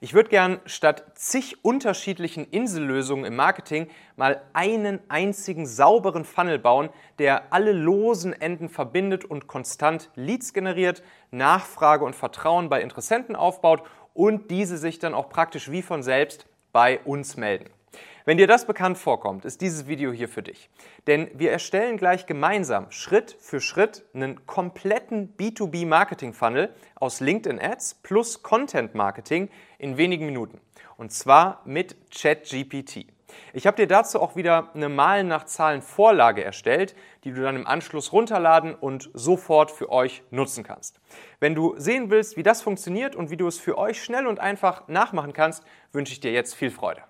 Ich 0.00 0.14
würde 0.14 0.30
gern 0.30 0.60
statt 0.64 1.06
zig 1.16 1.64
unterschiedlichen 1.64 2.44
Insellösungen 2.44 3.24
im 3.24 3.34
Marketing 3.34 3.88
mal 4.14 4.40
einen 4.52 5.00
einzigen 5.08 5.66
sauberen 5.66 6.24
Funnel 6.24 6.60
bauen, 6.60 6.90
der 7.18 7.52
alle 7.52 7.72
losen 7.72 8.32
Enden 8.32 8.68
verbindet 8.68 9.24
und 9.24 9.48
konstant 9.48 10.10
Leads 10.14 10.52
generiert, 10.52 11.02
Nachfrage 11.32 12.04
und 12.04 12.14
Vertrauen 12.14 12.68
bei 12.68 12.80
Interessenten 12.80 13.34
aufbaut 13.34 13.82
und 14.14 14.52
diese 14.52 14.78
sich 14.78 15.00
dann 15.00 15.14
auch 15.14 15.30
praktisch 15.30 15.68
wie 15.72 15.82
von 15.82 16.04
selbst 16.04 16.46
bei 16.72 17.00
uns 17.00 17.36
melden. 17.36 17.68
Wenn 18.24 18.36
dir 18.36 18.46
das 18.46 18.66
bekannt 18.66 18.98
vorkommt, 18.98 19.46
ist 19.46 19.62
dieses 19.62 19.88
Video 19.88 20.12
hier 20.12 20.28
für 20.28 20.42
dich. 20.42 20.68
Denn 21.06 21.30
wir 21.34 21.50
erstellen 21.50 21.96
gleich 21.96 22.26
gemeinsam 22.26 22.90
Schritt 22.90 23.34
für 23.40 23.58
Schritt 23.58 24.04
einen 24.12 24.44
kompletten 24.46 25.34
B2B-Marketing-Funnel 25.38 26.74
aus 26.94 27.20
LinkedIn 27.20 27.58
Ads 27.58 27.94
plus 28.02 28.42
Content 28.42 28.94
Marketing 28.94 29.48
in 29.78 29.96
wenigen 29.96 30.26
Minuten. 30.26 30.60
Und 30.96 31.12
zwar 31.12 31.62
mit 31.64 31.96
ChatGPT. 32.10 33.06
Ich 33.52 33.66
habe 33.66 33.76
dir 33.76 33.86
dazu 33.86 34.20
auch 34.20 34.36
wieder 34.36 34.70
eine 34.74 34.88
Malen 34.88 35.28
nach 35.28 35.44
Zahlen 35.44 35.82
Vorlage 35.82 36.42
erstellt, 36.42 36.94
die 37.24 37.32
du 37.32 37.42
dann 37.42 37.56
im 37.56 37.66
Anschluss 37.66 38.12
runterladen 38.12 38.74
und 38.74 39.10
sofort 39.14 39.70
für 39.70 39.90
euch 39.90 40.22
nutzen 40.30 40.64
kannst. 40.64 41.00
Wenn 41.40 41.54
du 41.54 41.74
sehen 41.78 42.10
willst, 42.10 42.36
wie 42.36 42.42
das 42.42 42.62
funktioniert 42.62 43.14
und 43.14 43.30
wie 43.30 43.36
du 43.36 43.46
es 43.46 43.58
für 43.58 43.78
euch 43.78 44.02
schnell 44.02 44.26
und 44.26 44.40
einfach 44.40 44.88
nachmachen 44.88 45.32
kannst, 45.32 45.64
wünsche 45.92 46.12
ich 46.12 46.20
dir 46.20 46.32
jetzt 46.32 46.54
viel 46.54 46.70
Freude. 46.70 47.02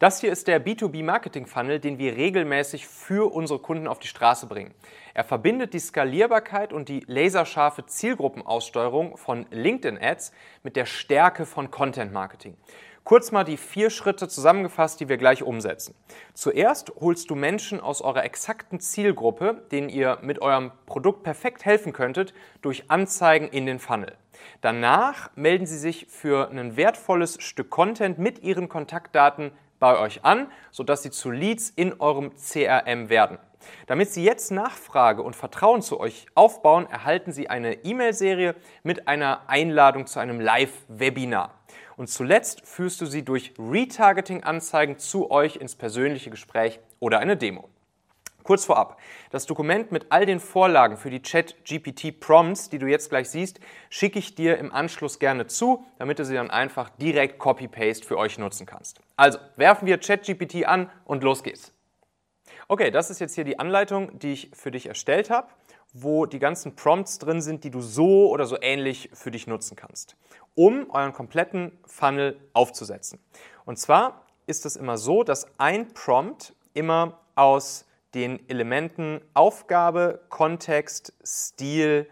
Das 0.00 0.18
hier 0.18 0.32
ist 0.32 0.48
der 0.48 0.64
B2B-Marketing-Funnel, 0.64 1.78
den 1.78 1.98
wir 1.98 2.16
regelmäßig 2.16 2.86
für 2.86 3.30
unsere 3.34 3.58
Kunden 3.58 3.86
auf 3.86 3.98
die 3.98 4.08
Straße 4.08 4.46
bringen. 4.46 4.72
Er 5.12 5.24
verbindet 5.24 5.74
die 5.74 5.78
Skalierbarkeit 5.78 6.72
und 6.72 6.88
die 6.88 7.04
laserscharfe 7.06 7.84
Zielgruppenaussteuerung 7.84 9.18
von 9.18 9.44
LinkedIn-Ads 9.50 10.32
mit 10.62 10.76
der 10.76 10.86
Stärke 10.86 11.44
von 11.44 11.70
Content-Marketing. 11.70 12.56
Kurz 13.04 13.30
mal 13.30 13.44
die 13.44 13.58
vier 13.58 13.90
Schritte 13.90 14.26
zusammengefasst, 14.26 15.00
die 15.00 15.10
wir 15.10 15.18
gleich 15.18 15.42
umsetzen. 15.42 15.94
Zuerst 16.32 16.92
holst 16.98 17.28
du 17.28 17.34
Menschen 17.34 17.78
aus 17.78 18.00
eurer 18.00 18.24
exakten 18.24 18.80
Zielgruppe, 18.80 19.66
denen 19.70 19.90
ihr 19.90 20.16
mit 20.22 20.40
eurem 20.40 20.72
Produkt 20.86 21.24
perfekt 21.24 21.66
helfen 21.66 21.92
könntet, 21.92 22.32
durch 22.62 22.90
Anzeigen 22.90 23.48
in 23.48 23.66
den 23.66 23.78
Funnel. 23.78 24.16
Danach 24.62 25.30
melden 25.36 25.66
sie 25.66 25.78
sich 25.78 26.06
für 26.08 26.48
ein 26.48 26.78
wertvolles 26.78 27.36
Stück 27.42 27.68
Content 27.68 28.18
mit 28.18 28.42
ihren 28.42 28.70
Kontaktdaten 28.70 29.52
bei 29.80 29.98
euch 29.98 30.24
an, 30.24 30.46
sodass 30.70 31.02
sie 31.02 31.10
zu 31.10 31.32
Leads 31.32 31.70
in 31.70 32.00
eurem 32.00 32.30
CRM 32.36 33.08
werden. 33.08 33.38
Damit 33.86 34.10
Sie 34.10 34.24
jetzt 34.24 34.50
Nachfrage 34.50 35.22
und 35.22 35.36
Vertrauen 35.36 35.82
zu 35.82 36.00
euch 36.00 36.26
aufbauen, 36.34 36.86
erhalten 36.86 37.32
Sie 37.32 37.48
eine 37.48 37.84
E-Mail-Serie 37.84 38.54
mit 38.82 39.08
einer 39.08 39.48
Einladung 39.48 40.06
zu 40.06 40.18
einem 40.18 40.40
Live-Webinar. 40.40 41.54
Und 41.96 42.08
zuletzt 42.08 42.66
führst 42.66 43.00
du 43.00 43.06
sie 43.06 43.24
durch 43.24 43.52
Retargeting-Anzeigen 43.58 44.98
zu 44.98 45.30
euch 45.30 45.56
ins 45.56 45.76
persönliche 45.76 46.30
Gespräch 46.30 46.80
oder 46.98 47.18
eine 47.18 47.36
Demo. 47.36 47.68
Kurz 48.50 48.64
vorab, 48.64 48.98
das 49.30 49.46
Dokument 49.46 49.92
mit 49.92 50.06
all 50.08 50.26
den 50.26 50.40
Vorlagen 50.40 50.96
für 50.96 51.08
die 51.08 51.22
Chat-GPT-Prompts, 51.22 52.68
die 52.68 52.80
du 52.80 52.88
jetzt 52.88 53.08
gleich 53.08 53.30
siehst, 53.30 53.60
schicke 53.90 54.18
ich 54.18 54.34
dir 54.34 54.58
im 54.58 54.72
Anschluss 54.72 55.20
gerne 55.20 55.46
zu, 55.46 55.86
damit 56.00 56.18
du 56.18 56.24
sie 56.24 56.34
dann 56.34 56.50
einfach 56.50 56.90
direkt 56.90 57.38
Copy-Paste 57.38 58.04
für 58.04 58.18
euch 58.18 58.38
nutzen 58.38 58.66
kannst. 58.66 58.98
Also, 59.14 59.38
werfen 59.54 59.86
wir 59.86 59.98
ChatGPT 59.98 60.66
an 60.66 60.90
und 61.04 61.22
los 61.22 61.44
geht's. 61.44 61.72
Okay, 62.66 62.90
das 62.90 63.08
ist 63.08 63.20
jetzt 63.20 63.36
hier 63.36 63.44
die 63.44 63.60
Anleitung, 63.60 64.18
die 64.18 64.32
ich 64.32 64.50
für 64.52 64.72
dich 64.72 64.86
erstellt 64.86 65.30
habe, 65.30 65.46
wo 65.92 66.26
die 66.26 66.40
ganzen 66.40 66.74
Prompts 66.74 67.20
drin 67.20 67.40
sind, 67.40 67.62
die 67.62 67.70
du 67.70 67.80
so 67.80 68.30
oder 68.30 68.46
so 68.46 68.56
ähnlich 68.60 69.10
für 69.12 69.30
dich 69.30 69.46
nutzen 69.46 69.76
kannst, 69.76 70.16
um 70.56 70.90
euren 70.90 71.12
kompletten 71.12 71.78
Funnel 71.86 72.40
aufzusetzen. 72.52 73.20
Und 73.64 73.78
zwar 73.78 74.26
ist 74.48 74.66
es 74.66 74.74
immer 74.74 74.98
so, 74.98 75.22
dass 75.22 75.46
ein 75.58 75.94
Prompt 75.94 76.52
immer 76.74 77.20
aus 77.36 77.84
den 78.14 78.48
Elementen 78.48 79.20
Aufgabe, 79.34 80.20
Kontext, 80.28 81.12
Stil, 81.24 82.08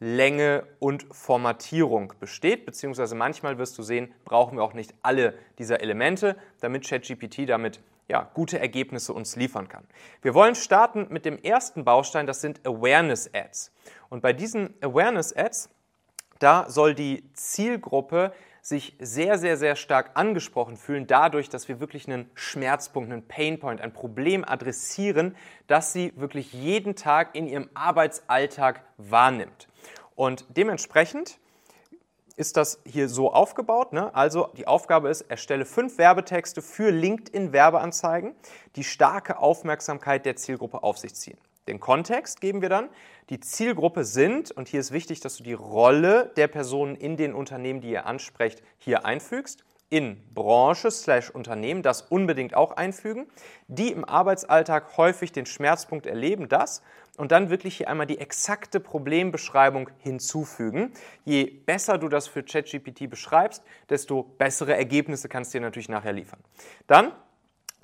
Länge 0.00 0.64
und 0.78 1.06
Formatierung 1.10 2.12
besteht, 2.20 2.66
beziehungsweise 2.66 3.14
manchmal 3.14 3.58
wirst 3.58 3.76
du 3.78 3.82
sehen, 3.82 4.14
brauchen 4.24 4.56
wir 4.56 4.62
auch 4.62 4.74
nicht 4.74 4.94
alle 5.02 5.34
dieser 5.58 5.80
Elemente, 5.80 6.36
damit 6.60 6.88
ChatGPT 6.88 7.48
damit 7.48 7.80
ja, 8.06 8.30
gute 8.32 8.58
Ergebnisse 8.58 9.12
uns 9.12 9.36
liefern 9.36 9.68
kann. 9.68 9.84
Wir 10.22 10.34
wollen 10.34 10.54
starten 10.54 11.08
mit 11.10 11.24
dem 11.24 11.38
ersten 11.42 11.84
Baustein, 11.84 12.26
das 12.26 12.40
sind 12.40 12.66
Awareness 12.66 13.30
Ads. 13.34 13.72
Und 14.08 14.22
bei 14.22 14.32
diesen 14.32 14.74
Awareness 14.80 15.36
Ads, 15.36 15.68
da 16.38 16.70
soll 16.70 16.94
die 16.94 17.30
Zielgruppe 17.34 18.32
sich 18.68 18.94
sehr, 18.98 19.38
sehr, 19.38 19.56
sehr 19.56 19.76
stark 19.76 20.10
angesprochen 20.14 20.76
fühlen, 20.76 21.06
dadurch, 21.06 21.48
dass 21.48 21.68
wir 21.68 21.80
wirklich 21.80 22.06
einen 22.06 22.30
Schmerzpunkt, 22.34 23.10
einen 23.10 23.26
Painpoint, 23.26 23.80
ein 23.80 23.92
Problem 23.92 24.44
adressieren, 24.44 25.34
das 25.66 25.92
sie 25.92 26.12
wirklich 26.16 26.52
jeden 26.52 26.94
Tag 26.94 27.34
in 27.34 27.46
ihrem 27.46 27.70
Arbeitsalltag 27.74 28.84
wahrnimmt. 28.98 29.68
Und 30.14 30.44
dementsprechend 30.50 31.38
ist 32.36 32.56
das 32.56 32.80
hier 32.86 33.08
so 33.08 33.32
aufgebaut. 33.32 33.92
Ne? 33.92 34.14
Also 34.14 34.52
die 34.56 34.66
Aufgabe 34.66 35.08
ist, 35.08 35.22
erstelle 35.22 35.64
fünf 35.64 35.98
Werbetexte 35.98 36.62
für 36.62 36.90
LinkedIn-Werbeanzeigen, 36.90 38.34
die 38.76 38.84
starke 38.84 39.38
Aufmerksamkeit 39.38 40.24
der 40.24 40.36
Zielgruppe 40.36 40.82
auf 40.82 40.98
sich 40.98 41.14
ziehen. 41.14 41.38
Den 41.68 41.80
Kontext 41.80 42.40
geben 42.40 42.62
wir 42.62 42.70
dann. 42.70 42.88
Die 43.30 43.40
Zielgruppe 43.40 44.04
sind, 44.04 44.50
und 44.50 44.68
hier 44.68 44.80
ist 44.80 44.90
wichtig, 44.90 45.20
dass 45.20 45.36
du 45.36 45.44
die 45.44 45.52
Rolle 45.52 46.32
der 46.36 46.48
Personen 46.48 46.96
in 46.96 47.16
den 47.16 47.34
Unternehmen, 47.34 47.80
die 47.80 47.90
ihr 47.90 48.06
ansprecht, 48.06 48.62
hier 48.78 49.04
einfügst. 49.04 49.64
In 49.90 50.22
Branche 50.34 50.90
slash 50.90 51.30
Unternehmen 51.30 51.82
das 51.82 52.02
unbedingt 52.02 52.54
auch 52.54 52.72
einfügen, 52.72 53.26
die 53.68 53.90
im 53.90 54.04
Arbeitsalltag 54.04 54.98
häufig 54.98 55.32
den 55.32 55.46
Schmerzpunkt 55.46 56.06
erleben, 56.06 56.48
das 56.48 56.82
und 57.16 57.32
dann 57.32 57.48
wirklich 57.48 57.78
hier 57.78 57.88
einmal 57.88 58.06
die 58.06 58.18
exakte 58.18 58.80
Problembeschreibung 58.80 59.88
hinzufügen. 59.98 60.92
Je 61.24 61.44
besser 61.44 61.96
du 61.96 62.08
das 62.08 62.28
für 62.28 62.42
ChatGPT 62.42 63.08
beschreibst, 63.08 63.62
desto 63.88 64.22
bessere 64.22 64.76
Ergebnisse 64.76 65.28
kannst 65.28 65.54
du 65.54 65.58
dir 65.58 65.62
natürlich 65.62 65.88
nachher 65.88 66.12
liefern. 66.12 66.40
Dann 66.86 67.12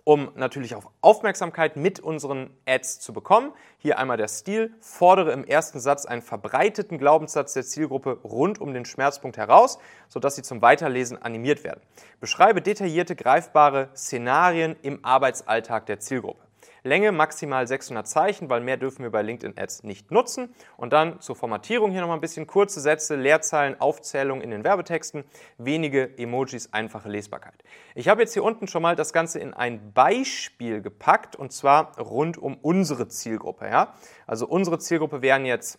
um 0.04 0.30
natürlich 0.34 0.74
auf 0.74 0.88
Aufmerksamkeit 1.00 1.76
mit 1.76 1.98
unseren 1.98 2.50
Ads 2.66 3.00
zu 3.00 3.12
bekommen. 3.12 3.52
Hier 3.78 3.98
einmal 3.98 4.18
der 4.18 4.28
Stil. 4.28 4.74
Fordere 4.80 5.32
im 5.32 5.44
ersten 5.44 5.80
Satz 5.80 6.04
einen 6.04 6.22
verbreiteten 6.22 6.98
Glaubenssatz 6.98 7.54
der 7.54 7.64
Zielgruppe 7.64 8.18
rund 8.22 8.60
um 8.60 8.74
den 8.74 8.84
Schmerzpunkt 8.84 9.38
heraus, 9.38 9.78
sodass 10.08 10.36
sie 10.36 10.42
zum 10.42 10.60
Weiterlesen 10.60 11.20
animiert 11.20 11.64
werden. 11.64 11.80
Beschreibe 12.20 12.60
detaillierte, 12.60 13.16
greifbare 13.16 13.88
Szenarien 13.96 14.76
im 14.82 15.04
Arbeitsalltag 15.04 15.86
der 15.86 16.00
Zielgruppe. 16.00 16.43
Länge 16.82 17.12
maximal 17.12 17.66
600 17.66 18.06
Zeichen, 18.06 18.50
weil 18.50 18.60
mehr 18.60 18.76
dürfen 18.76 19.02
wir 19.02 19.10
bei 19.10 19.22
LinkedIn 19.22 19.58
Ads 19.58 19.82
nicht 19.82 20.10
nutzen. 20.10 20.54
Und 20.76 20.92
dann 20.92 21.20
zur 21.20 21.36
Formatierung 21.36 21.90
hier 21.90 22.00
nochmal 22.00 22.18
ein 22.18 22.20
bisschen 22.20 22.46
kurze 22.46 22.80
Sätze, 22.80 23.16
Leerzeilen, 23.16 23.80
Aufzählung 23.80 24.40
in 24.40 24.50
den 24.50 24.64
Werbetexten, 24.64 25.24
wenige 25.58 26.16
Emojis, 26.18 26.72
einfache 26.72 27.08
Lesbarkeit. 27.08 27.62
Ich 27.94 28.08
habe 28.08 28.22
jetzt 28.22 28.32
hier 28.32 28.44
unten 28.44 28.66
schon 28.66 28.82
mal 28.82 28.96
das 28.96 29.12
Ganze 29.12 29.38
in 29.38 29.54
ein 29.54 29.92
Beispiel 29.92 30.80
gepackt 30.80 31.36
und 31.36 31.52
zwar 31.52 31.98
rund 31.98 32.38
um 32.38 32.56
unsere 32.56 33.08
Zielgruppe. 33.08 33.66
Ja? 33.66 33.94
Also 34.26 34.46
unsere 34.46 34.78
Zielgruppe 34.78 35.22
wären 35.22 35.44
jetzt 35.44 35.78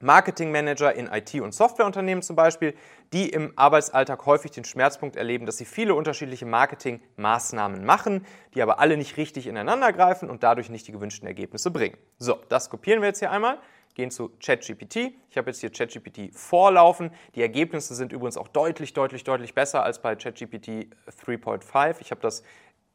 Marketingmanager 0.00 0.94
in 0.94 1.06
IT- 1.06 1.40
und 1.40 1.54
Softwareunternehmen 1.54 2.22
zum 2.22 2.36
Beispiel, 2.36 2.74
die 3.12 3.28
im 3.28 3.52
Arbeitsalltag 3.56 4.26
häufig 4.26 4.50
den 4.50 4.64
Schmerzpunkt 4.64 5.16
erleben, 5.16 5.46
dass 5.46 5.56
sie 5.56 5.64
viele 5.64 5.94
unterschiedliche 5.94 6.46
Marketingmaßnahmen 6.46 7.84
machen, 7.84 8.26
die 8.54 8.62
aber 8.62 8.78
alle 8.78 8.96
nicht 8.96 9.16
richtig 9.16 9.46
ineinander 9.46 9.92
greifen 9.92 10.28
und 10.28 10.42
dadurch 10.42 10.70
nicht 10.70 10.86
die 10.88 10.92
gewünschten 10.92 11.26
Ergebnisse 11.26 11.70
bringen. 11.70 11.96
So, 12.18 12.38
das 12.48 12.68
kopieren 12.70 13.00
wir 13.00 13.08
jetzt 13.08 13.20
hier 13.20 13.30
einmal, 13.30 13.58
gehen 13.94 14.10
zu 14.10 14.30
ChatGPT. 14.44 15.14
Ich 15.30 15.38
habe 15.38 15.50
jetzt 15.50 15.60
hier 15.60 15.70
ChatGPT 15.70 16.34
vorlaufen. 16.34 17.10
Die 17.34 17.42
Ergebnisse 17.42 17.94
sind 17.94 18.12
übrigens 18.12 18.36
auch 18.36 18.48
deutlich, 18.48 18.92
deutlich, 18.92 19.24
deutlich 19.24 19.54
besser 19.54 19.82
als 19.82 20.00
bei 20.00 20.14
ChatGPT 20.14 20.88
3.5. 21.08 21.96
Ich 22.00 22.10
habe 22.10 22.20
das 22.20 22.42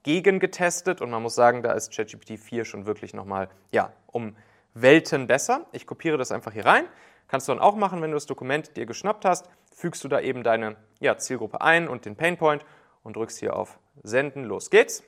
gegen 0.04 0.40
getestet 0.40 1.02
und 1.02 1.10
man 1.10 1.22
muss 1.22 1.36
sagen, 1.36 1.64
da 1.64 1.74
ist 1.74 1.96
ChatGPT 1.96 2.40
4 2.40 2.66
schon 2.66 2.86
wirklich 2.86 3.14
nochmal, 3.14 3.50
ja, 3.72 3.94
um 4.08 4.36
Welten 4.74 5.28
besser. 5.28 5.68
Ich 5.72 5.86
kopiere 5.86 6.18
das 6.18 6.32
einfach 6.32 6.54
hier 6.54 6.66
rein. 6.66 6.86
Kannst 7.28 7.48
du 7.48 7.54
dann 7.54 7.62
auch 7.62 7.76
machen, 7.76 8.02
wenn 8.02 8.12
du 8.12 8.16
das 8.16 8.26
Dokument 8.26 8.76
dir 8.76 8.86
geschnappt 8.86 9.26
hast, 9.26 9.50
fügst 9.74 10.04
du 10.04 10.08
da 10.08 10.20
eben 10.20 10.44
deine 10.44 10.76
ja, 11.00 11.18
Zielgruppe 11.18 11.62
ein 11.62 11.88
und 11.88 12.06
den 12.06 12.16
Painpoint 12.16 12.66
und 13.04 13.16
drückst 13.16 13.40
hier 13.40 13.56
auf 13.56 13.80
Senden. 14.04 14.44
Los 14.44 14.70
geht's. 14.70 15.04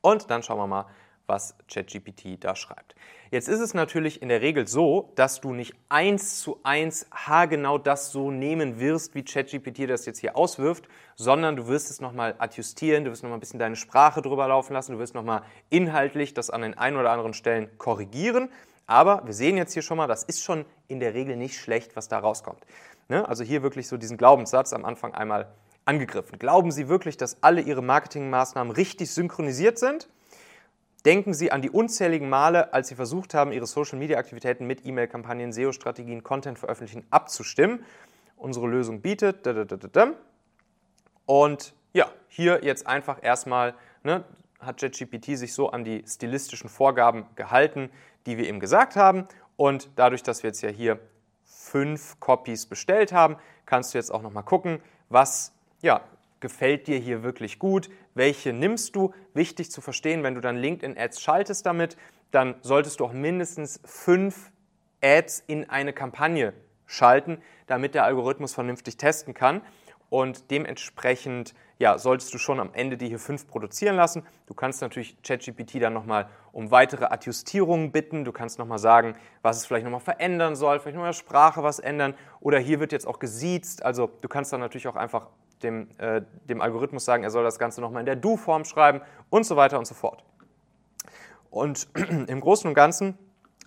Und 0.00 0.30
dann 0.30 0.42
schauen 0.42 0.58
wir 0.58 0.66
mal, 0.66 0.86
was 1.28 1.54
ChatGPT 1.68 2.42
da 2.42 2.56
schreibt. 2.56 2.94
Jetzt 3.30 3.48
ist 3.48 3.60
es 3.60 3.74
natürlich 3.74 4.22
in 4.22 4.30
der 4.30 4.40
Regel 4.40 4.66
so, 4.66 5.12
dass 5.14 5.40
du 5.40 5.52
nicht 5.52 5.74
eins 5.90 6.40
zu 6.40 6.60
eins 6.62 7.06
haargenau 7.12 7.76
das 7.76 8.10
so 8.10 8.30
nehmen 8.30 8.80
wirst, 8.80 9.14
wie 9.14 9.22
ChatGPT 9.22 9.88
das 9.88 10.06
jetzt 10.06 10.18
hier 10.18 10.36
auswirft, 10.36 10.88
sondern 11.16 11.56
du 11.56 11.66
wirst 11.66 11.90
es 11.90 12.00
nochmal 12.00 12.34
adjustieren, 12.38 13.04
du 13.04 13.10
wirst 13.10 13.22
nochmal 13.22 13.36
ein 13.36 13.40
bisschen 13.40 13.58
deine 13.58 13.76
Sprache 13.76 14.22
drüber 14.22 14.48
laufen 14.48 14.72
lassen, 14.72 14.92
du 14.92 14.98
wirst 14.98 15.14
nochmal 15.14 15.42
inhaltlich 15.68 16.32
das 16.32 16.48
an 16.48 16.62
den 16.62 16.78
einen 16.78 16.96
oder 16.96 17.10
anderen 17.10 17.34
Stellen 17.34 17.76
korrigieren. 17.76 18.48
Aber 18.88 19.24
wir 19.26 19.34
sehen 19.34 19.56
jetzt 19.56 19.74
hier 19.74 19.82
schon 19.82 19.98
mal, 19.98 20.06
das 20.06 20.24
ist 20.24 20.42
schon 20.42 20.64
in 20.88 20.98
der 20.98 21.14
Regel 21.14 21.36
nicht 21.36 21.56
schlecht, 21.60 21.94
was 21.94 22.08
da 22.08 22.18
rauskommt. 22.18 22.64
Ne? 23.08 23.28
Also 23.28 23.44
hier 23.44 23.62
wirklich 23.62 23.86
so 23.86 23.98
diesen 23.98 24.16
Glaubenssatz 24.16 24.72
am 24.72 24.84
Anfang 24.86 25.14
einmal 25.14 25.52
angegriffen. 25.84 26.38
Glauben 26.38 26.72
Sie 26.72 26.88
wirklich, 26.88 27.18
dass 27.18 27.42
alle 27.42 27.60
Ihre 27.60 27.82
Marketingmaßnahmen 27.82 28.72
richtig 28.72 29.10
synchronisiert 29.12 29.78
sind? 29.78 30.08
Denken 31.04 31.34
Sie 31.34 31.52
an 31.52 31.60
die 31.60 31.70
unzähligen 31.70 32.30
Male, 32.30 32.72
als 32.72 32.88
Sie 32.88 32.94
versucht 32.94 33.34
haben, 33.34 33.52
Ihre 33.52 33.66
Social-Media-Aktivitäten 33.66 34.66
mit 34.66 34.86
E-Mail-Kampagnen, 34.86 35.52
SEO-Strategien, 35.52 36.22
Content 36.22 36.58
veröffentlichen 36.58 37.06
abzustimmen. 37.10 37.84
Unsere 38.36 38.66
Lösung 38.66 39.02
bietet. 39.02 39.46
Und 41.26 41.74
ja, 41.92 42.10
hier 42.28 42.64
jetzt 42.64 42.86
einfach 42.86 43.22
erstmal, 43.22 43.74
ne, 44.02 44.24
hat 44.60 44.80
JetGPT 44.80 45.36
sich 45.36 45.52
so 45.52 45.70
an 45.70 45.84
die 45.84 46.04
stilistischen 46.06 46.68
Vorgaben 46.68 47.26
gehalten, 47.36 47.90
die 48.28 48.36
wir 48.36 48.46
ihm 48.46 48.60
gesagt 48.60 48.94
haben. 48.94 49.26
Und 49.56 49.88
dadurch, 49.96 50.22
dass 50.22 50.42
wir 50.42 50.50
jetzt 50.50 50.60
ja 50.60 50.68
hier 50.68 51.00
fünf 51.44 52.20
Copies 52.20 52.66
bestellt 52.66 53.10
haben, 53.12 53.36
kannst 53.64 53.92
du 53.92 53.98
jetzt 53.98 54.10
auch 54.10 54.22
nochmal 54.22 54.44
gucken, 54.44 54.80
was 55.08 55.52
ja, 55.80 56.02
gefällt 56.40 56.86
dir 56.86 56.98
hier 56.98 57.22
wirklich 57.22 57.58
gut, 57.58 57.88
welche 58.14 58.52
nimmst 58.52 58.94
du. 58.94 59.14
Wichtig 59.32 59.70
zu 59.70 59.80
verstehen, 59.80 60.22
wenn 60.22 60.34
du 60.34 60.40
dann 60.42 60.56
LinkedIn-Ads 60.56 61.20
schaltest 61.22 61.64
damit, 61.64 61.96
dann 62.30 62.56
solltest 62.60 63.00
du 63.00 63.06
auch 63.06 63.12
mindestens 63.12 63.80
fünf 63.84 64.52
Ads 65.02 65.44
in 65.46 65.70
eine 65.70 65.94
Kampagne 65.94 66.52
schalten, 66.84 67.40
damit 67.66 67.94
der 67.94 68.04
Algorithmus 68.04 68.52
vernünftig 68.52 68.98
testen 68.98 69.32
kann. 69.32 69.62
Und 70.10 70.50
dementsprechend 70.50 71.54
ja, 71.78 71.96
solltest 71.96 72.34
du 72.34 72.38
schon 72.38 72.58
am 72.58 72.70
Ende 72.72 72.96
die 72.96 73.08
hier 73.08 73.20
fünf 73.20 73.46
produzieren 73.46 73.94
lassen. 73.94 74.26
Du 74.46 74.54
kannst 74.54 74.82
natürlich 74.82 75.16
ChatGPT 75.22 75.80
dann 75.80 75.92
nochmal 75.92 76.28
um 76.52 76.72
weitere 76.72 77.04
Adjustierungen 77.04 77.92
bitten. 77.92 78.24
Du 78.24 78.32
kannst 78.32 78.58
nochmal 78.58 78.80
sagen, 78.80 79.14
was 79.42 79.58
es 79.58 79.66
vielleicht 79.66 79.84
nochmal 79.84 80.00
verändern 80.00 80.56
soll, 80.56 80.80
vielleicht 80.80 80.96
nochmal 80.96 81.12
Sprache 81.12 81.62
was 81.62 81.78
ändern. 81.78 82.14
Oder 82.40 82.58
hier 82.58 82.80
wird 82.80 82.90
jetzt 82.90 83.06
auch 83.06 83.20
gesiezt. 83.20 83.84
Also 83.84 84.10
du 84.20 84.28
kannst 84.28 84.52
dann 84.52 84.60
natürlich 84.60 84.88
auch 84.88 84.96
einfach 84.96 85.28
dem, 85.62 85.88
äh, 85.98 86.22
dem 86.48 86.60
Algorithmus 86.60 87.04
sagen, 87.04 87.22
er 87.22 87.30
soll 87.30 87.44
das 87.44 87.60
Ganze 87.60 87.80
nochmal 87.80 88.00
in 88.00 88.06
der 88.06 88.16
Do-Form 88.16 88.64
schreiben 88.64 89.00
und 89.30 89.44
so 89.44 89.54
weiter 89.54 89.78
und 89.78 89.86
so 89.86 89.94
fort. 89.94 90.24
Und 91.50 91.88
im 92.26 92.40
Großen 92.40 92.68
und 92.68 92.74
Ganzen 92.74 93.16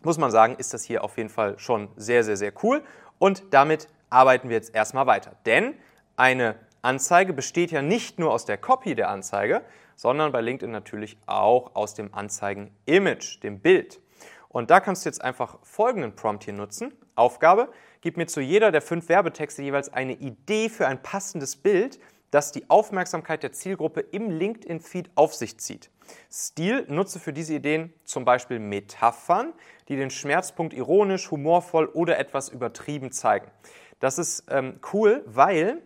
muss 0.03 0.17
man 0.17 0.31
sagen, 0.31 0.55
ist 0.57 0.73
das 0.73 0.83
hier 0.83 1.03
auf 1.05 1.15
jeden 1.17 1.29
Fall 1.29 1.57
schon 1.59 1.87
sehr, 1.95 2.25
sehr, 2.25 2.35
sehr 2.35 2.51
cool. 2.63 2.83
Und 3.19 3.53
damit 3.53 3.87
arbeiten 4.09 4.49
wir 4.49 4.57
jetzt 4.57 4.75
erstmal 4.75 5.07
weiter. 5.07 5.33
Denn 5.45 5.75
eine 6.17 6.55
Anzeige 6.81 7.33
besteht 7.33 7.71
ja 7.71 7.81
nicht 7.81 8.19
nur 8.19 8.31
aus 8.31 8.45
der 8.45 8.57
Copy 8.57 8.95
der 8.95 9.09
Anzeige, 9.09 9.61
sondern 9.95 10.31
bei 10.31 10.41
LinkedIn 10.41 10.71
natürlich 10.71 11.17
auch 11.27 11.75
aus 11.75 11.93
dem 11.93 12.13
Anzeigen-Image, 12.13 13.43
dem 13.43 13.59
Bild. 13.59 14.01
Und 14.49 14.71
da 14.71 14.79
kannst 14.79 15.05
du 15.05 15.09
jetzt 15.09 15.23
einfach 15.23 15.59
folgenden 15.63 16.15
Prompt 16.15 16.43
hier 16.43 16.53
nutzen. 16.53 16.93
Aufgabe, 17.15 17.69
gib 18.01 18.17
mir 18.17 18.25
zu 18.25 18.41
jeder 18.41 18.71
der 18.71 18.81
fünf 18.81 19.09
Werbetexte 19.09 19.61
jeweils 19.61 19.93
eine 19.93 20.13
Idee 20.13 20.69
für 20.69 20.87
ein 20.87 21.01
passendes 21.03 21.55
Bild, 21.55 21.99
das 22.31 22.51
die 22.51 22.69
Aufmerksamkeit 22.69 23.43
der 23.43 23.51
Zielgruppe 23.51 23.99
im 23.99 24.31
LinkedIn-Feed 24.31 25.11
auf 25.15 25.35
sich 25.35 25.59
zieht. 25.59 25.91
Stil 26.31 26.85
nutze 26.87 27.19
für 27.19 27.33
diese 27.33 27.53
Ideen 27.53 27.93
zum 28.03 28.25
Beispiel 28.25 28.59
Metaphern, 28.59 29.53
die 29.87 29.97
den 29.97 30.09
Schmerzpunkt 30.09 30.73
ironisch, 30.73 31.29
humorvoll 31.29 31.85
oder 31.85 32.17
etwas 32.17 32.49
übertrieben 32.49 33.11
zeigen. 33.11 33.51
Das 33.99 34.17
ist 34.17 34.45
ähm, 34.49 34.79
cool, 34.93 35.23
weil 35.27 35.81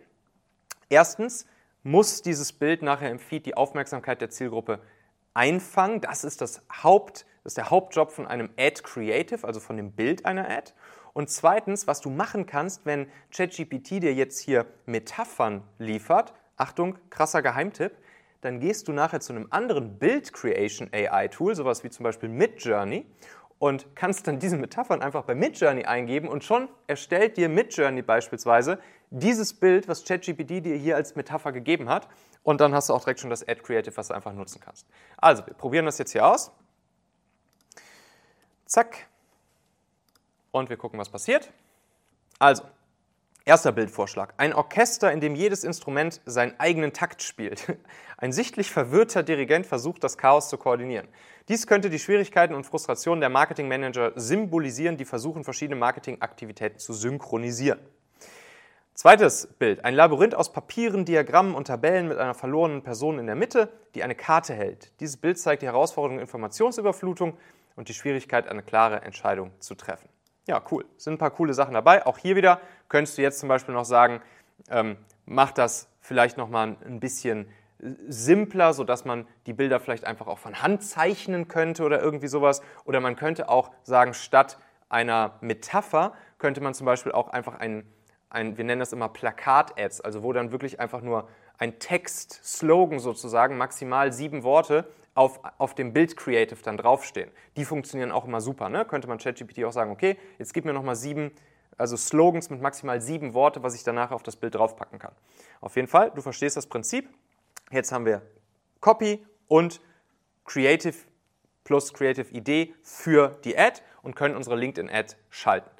Erstens 0.88 1.46
muss 1.82 2.22
dieses 2.22 2.52
Bild 2.52 2.82
nachher 2.82 3.10
im 3.10 3.18
Feed 3.18 3.46
die 3.46 3.56
Aufmerksamkeit 3.56 4.20
der 4.20 4.30
Zielgruppe 4.30 4.80
einfangen. 5.34 6.00
Das 6.00 6.24
ist, 6.24 6.40
das, 6.40 6.62
Haupt, 6.82 7.26
das 7.44 7.52
ist 7.52 7.56
der 7.56 7.70
Hauptjob 7.70 8.10
von 8.10 8.26
einem 8.26 8.50
Ad 8.56 8.82
Creative, 8.82 9.46
also 9.46 9.60
von 9.60 9.76
dem 9.76 9.92
Bild 9.92 10.24
einer 10.26 10.48
Ad. 10.48 10.72
Und 11.12 11.30
zweitens, 11.30 11.86
was 11.86 12.00
du 12.00 12.10
machen 12.10 12.46
kannst, 12.46 12.84
wenn 12.84 13.08
ChatGPT 13.30 14.02
dir 14.02 14.14
jetzt 14.14 14.38
hier 14.40 14.66
Metaphern 14.84 15.62
liefert, 15.78 16.34
Achtung, 16.56 16.98
krasser 17.10 17.42
Geheimtipp, 17.42 17.92
dann 18.40 18.60
gehst 18.60 18.88
du 18.88 18.92
nachher 18.92 19.20
zu 19.20 19.32
einem 19.32 19.46
anderen 19.50 19.98
Bild 19.98 20.32
Creation 20.32 20.88
AI 20.92 21.28
Tool, 21.28 21.54
sowas 21.54 21.84
wie 21.84 21.90
zum 21.90 22.04
Beispiel 22.04 22.28
Midjourney, 22.28 23.06
und 23.58 23.86
kannst 23.94 24.26
dann 24.26 24.38
diese 24.38 24.56
Metaphern 24.56 25.00
einfach 25.00 25.24
bei 25.24 25.34
Midjourney 25.34 25.84
eingeben 25.84 26.28
und 26.28 26.44
schon 26.44 26.68
erstellt 26.86 27.36
dir 27.36 27.48
Midjourney 27.48 28.02
beispielsweise 28.02 28.78
dieses 29.10 29.54
Bild, 29.54 29.88
was 29.88 30.04
ChatGPT 30.04 30.64
dir 30.64 30.76
hier 30.76 30.96
als 30.96 31.14
Metapher 31.16 31.52
gegeben 31.52 31.88
hat 31.88 32.08
und 32.42 32.60
dann 32.60 32.74
hast 32.74 32.88
du 32.88 32.94
auch 32.94 33.00
direkt 33.00 33.20
schon 33.20 33.30
das 33.30 33.46
Ad 33.46 33.60
Creative, 33.62 33.96
was 33.96 34.08
du 34.08 34.14
einfach 34.14 34.32
nutzen 34.32 34.60
kannst. 34.60 34.86
Also, 35.16 35.46
wir 35.46 35.54
probieren 35.54 35.86
das 35.86 35.98
jetzt 35.98 36.12
hier 36.12 36.26
aus. 36.26 36.50
Zack. 38.66 39.06
Und 40.50 40.70
wir 40.70 40.76
gucken, 40.76 40.98
was 40.98 41.08
passiert. 41.08 41.52
Also, 42.38 42.64
Erster 43.48 43.70
Bildvorschlag. 43.70 44.34
Ein 44.38 44.52
Orchester, 44.52 45.12
in 45.12 45.20
dem 45.20 45.36
jedes 45.36 45.62
Instrument 45.62 46.20
seinen 46.26 46.58
eigenen 46.58 46.92
Takt 46.92 47.22
spielt. 47.22 47.78
Ein 48.16 48.32
sichtlich 48.32 48.72
verwirrter 48.72 49.22
Dirigent 49.22 49.66
versucht, 49.66 50.02
das 50.02 50.18
Chaos 50.18 50.48
zu 50.48 50.58
koordinieren. 50.58 51.06
Dies 51.48 51.68
könnte 51.68 51.88
die 51.88 52.00
Schwierigkeiten 52.00 52.56
und 52.56 52.66
Frustrationen 52.66 53.20
der 53.20 53.28
Marketingmanager 53.30 54.14
symbolisieren, 54.16 54.96
die 54.96 55.04
versuchen, 55.04 55.44
verschiedene 55.44 55.76
Marketingaktivitäten 55.76 56.80
zu 56.80 56.92
synchronisieren. 56.92 57.78
Zweites 58.96 59.46
Bild. 59.58 59.84
Ein 59.84 59.94
Labyrinth 59.94 60.34
aus 60.34 60.54
Papieren, 60.54 61.04
Diagrammen 61.04 61.54
und 61.54 61.66
Tabellen 61.66 62.08
mit 62.08 62.16
einer 62.16 62.32
verlorenen 62.32 62.82
Person 62.82 63.18
in 63.18 63.26
der 63.26 63.34
Mitte, 63.34 63.68
die 63.94 64.02
eine 64.02 64.14
Karte 64.14 64.54
hält. 64.54 64.90
Dieses 65.00 65.18
Bild 65.18 65.38
zeigt 65.38 65.60
die 65.60 65.66
Herausforderung 65.66 66.18
Informationsüberflutung 66.18 67.36
und 67.76 67.90
die 67.90 67.92
Schwierigkeit, 67.92 68.48
eine 68.48 68.62
klare 68.62 69.02
Entscheidung 69.02 69.50
zu 69.60 69.74
treffen. 69.74 70.08
Ja, 70.46 70.62
cool. 70.70 70.86
Sind 70.96 71.12
ein 71.12 71.18
paar 71.18 71.32
coole 71.32 71.52
Sachen 71.52 71.74
dabei. 71.74 72.06
Auch 72.06 72.16
hier 72.16 72.36
wieder 72.36 72.58
könntest 72.88 73.18
du 73.18 73.22
jetzt 73.22 73.38
zum 73.38 73.50
Beispiel 73.50 73.74
noch 73.74 73.84
sagen, 73.84 74.22
ähm, 74.70 74.96
mach 75.26 75.52
das 75.52 75.90
vielleicht 76.00 76.38
nochmal 76.38 76.76
ein 76.82 76.98
bisschen 76.98 77.50
simpler, 78.08 78.72
sodass 78.72 79.04
man 79.04 79.28
die 79.44 79.52
Bilder 79.52 79.78
vielleicht 79.78 80.06
einfach 80.06 80.26
auch 80.26 80.38
von 80.38 80.62
Hand 80.62 80.82
zeichnen 80.82 81.48
könnte 81.48 81.84
oder 81.84 82.00
irgendwie 82.00 82.28
sowas. 82.28 82.62
Oder 82.86 83.00
man 83.00 83.14
könnte 83.14 83.50
auch 83.50 83.72
sagen, 83.82 84.14
statt 84.14 84.56
einer 84.88 85.34
Metapher 85.42 86.14
könnte 86.38 86.62
man 86.62 86.72
zum 86.72 86.86
Beispiel 86.86 87.12
auch 87.12 87.28
einfach 87.28 87.56
ein, 87.56 87.86
ein 88.30 88.56
wir 88.56 88.64
nennen 88.64 88.80
das 88.80 88.92
immer 88.92 89.08
Plakat-Ads, 89.08 90.00
also 90.00 90.22
wo 90.22 90.32
dann 90.32 90.52
wirklich 90.52 90.80
einfach 90.80 91.00
nur 91.00 91.28
ein 91.58 91.78
Text, 91.78 92.40
Slogan 92.44 92.98
sozusagen, 92.98 93.56
maximal 93.56 94.12
sieben 94.12 94.42
Worte 94.42 94.88
auf, 95.14 95.40
auf 95.58 95.74
dem 95.74 95.92
Bild 95.92 96.16
Creative 96.16 96.58
dann 96.62 96.76
draufstehen. 96.76 97.30
Die 97.56 97.64
funktionieren 97.64 98.12
auch 98.12 98.26
immer 98.26 98.40
super. 98.40 98.68
Ne? 98.68 98.84
Könnte 98.84 99.08
man 99.08 99.18
ChatGPT 99.18 99.64
auch 99.64 99.72
sagen, 99.72 99.90
okay, 99.90 100.18
jetzt 100.38 100.52
gib 100.52 100.64
mir 100.64 100.74
nochmal 100.74 100.96
sieben, 100.96 101.32
also 101.78 101.96
Slogans 101.96 102.50
mit 102.50 102.60
maximal 102.60 103.00
sieben 103.00 103.32
Worte, 103.32 103.62
was 103.62 103.74
ich 103.74 103.82
danach 103.82 104.10
auf 104.10 104.22
das 104.22 104.36
Bild 104.36 104.54
draufpacken 104.54 104.98
kann. 104.98 105.12
Auf 105.60 105.76
jeden 105.76 105.88
Fall, 105.88 106.10
du 106.14 106.20
verstehst 106.20 106.56
das 106.56 106.66
Prinzip. 106.66 107.08
Jetzt 107.70 107.92
haben 107.92 108.04
wir 108.04 108.22
Copy 108.80 109.24
und 109.48 109.80
Creative 110.44 110.94
plus 111.64 111.92
Creative 111.92 112.30
Idee 112.32 112.74
für 112.82 113.38
die 113.44 113.58
Ad 113.58 113.80
und 114.02 114.14
können 114.14 114.36
unsere 114.36 114.56
LinkedIn-Ad 114.56 115.16
schalten. 115.30 115.70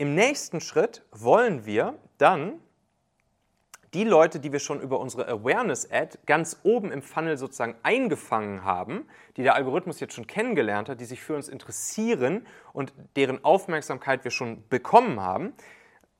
Im 0.00 0.14
nächsten 0.14 0.62
Schritt 0.62 1.02
wollen 1.12 1.66
wir 1.66 1.98
dann 2.16 2.58
die 3.92 4.04
Leute, 4.04 4.40
die 4.40 4.50
wir 4.50 4.58
schon 4.58 4.80
über 4.80 4.98
unsere 4.98 5.28
Awareness-Ad 5.28 6.20
ganz 6.24 6.58
oben 6.62 6.90
im 6.90 7.02
Funnel 7.02 7.36
sozusagen 7.36 7.74
eingefangen 7.82 8.64
haben, 8.64 9.06
die 9.36 9.42
der 9.42 9.56
Algorithmus 9.56 10.00
jetzt 10.00 10.14
schon 10.14 10.26
kennengelernt 10.26 10.88
hat, 10.88 11.00
die 11.00 11.04
sich 11.04 11.20
für 11.20 11.36
uns 11.36 11.50
interessieren 11.50 12.46
und 12.72 12.94
deren 13.14 13.44
Aufmerksamkeit 13.44 14.24
wir 14.24 14.30
schon 14.30 14.66
bekommen 14.70 15.20
haben, 15.20 15.52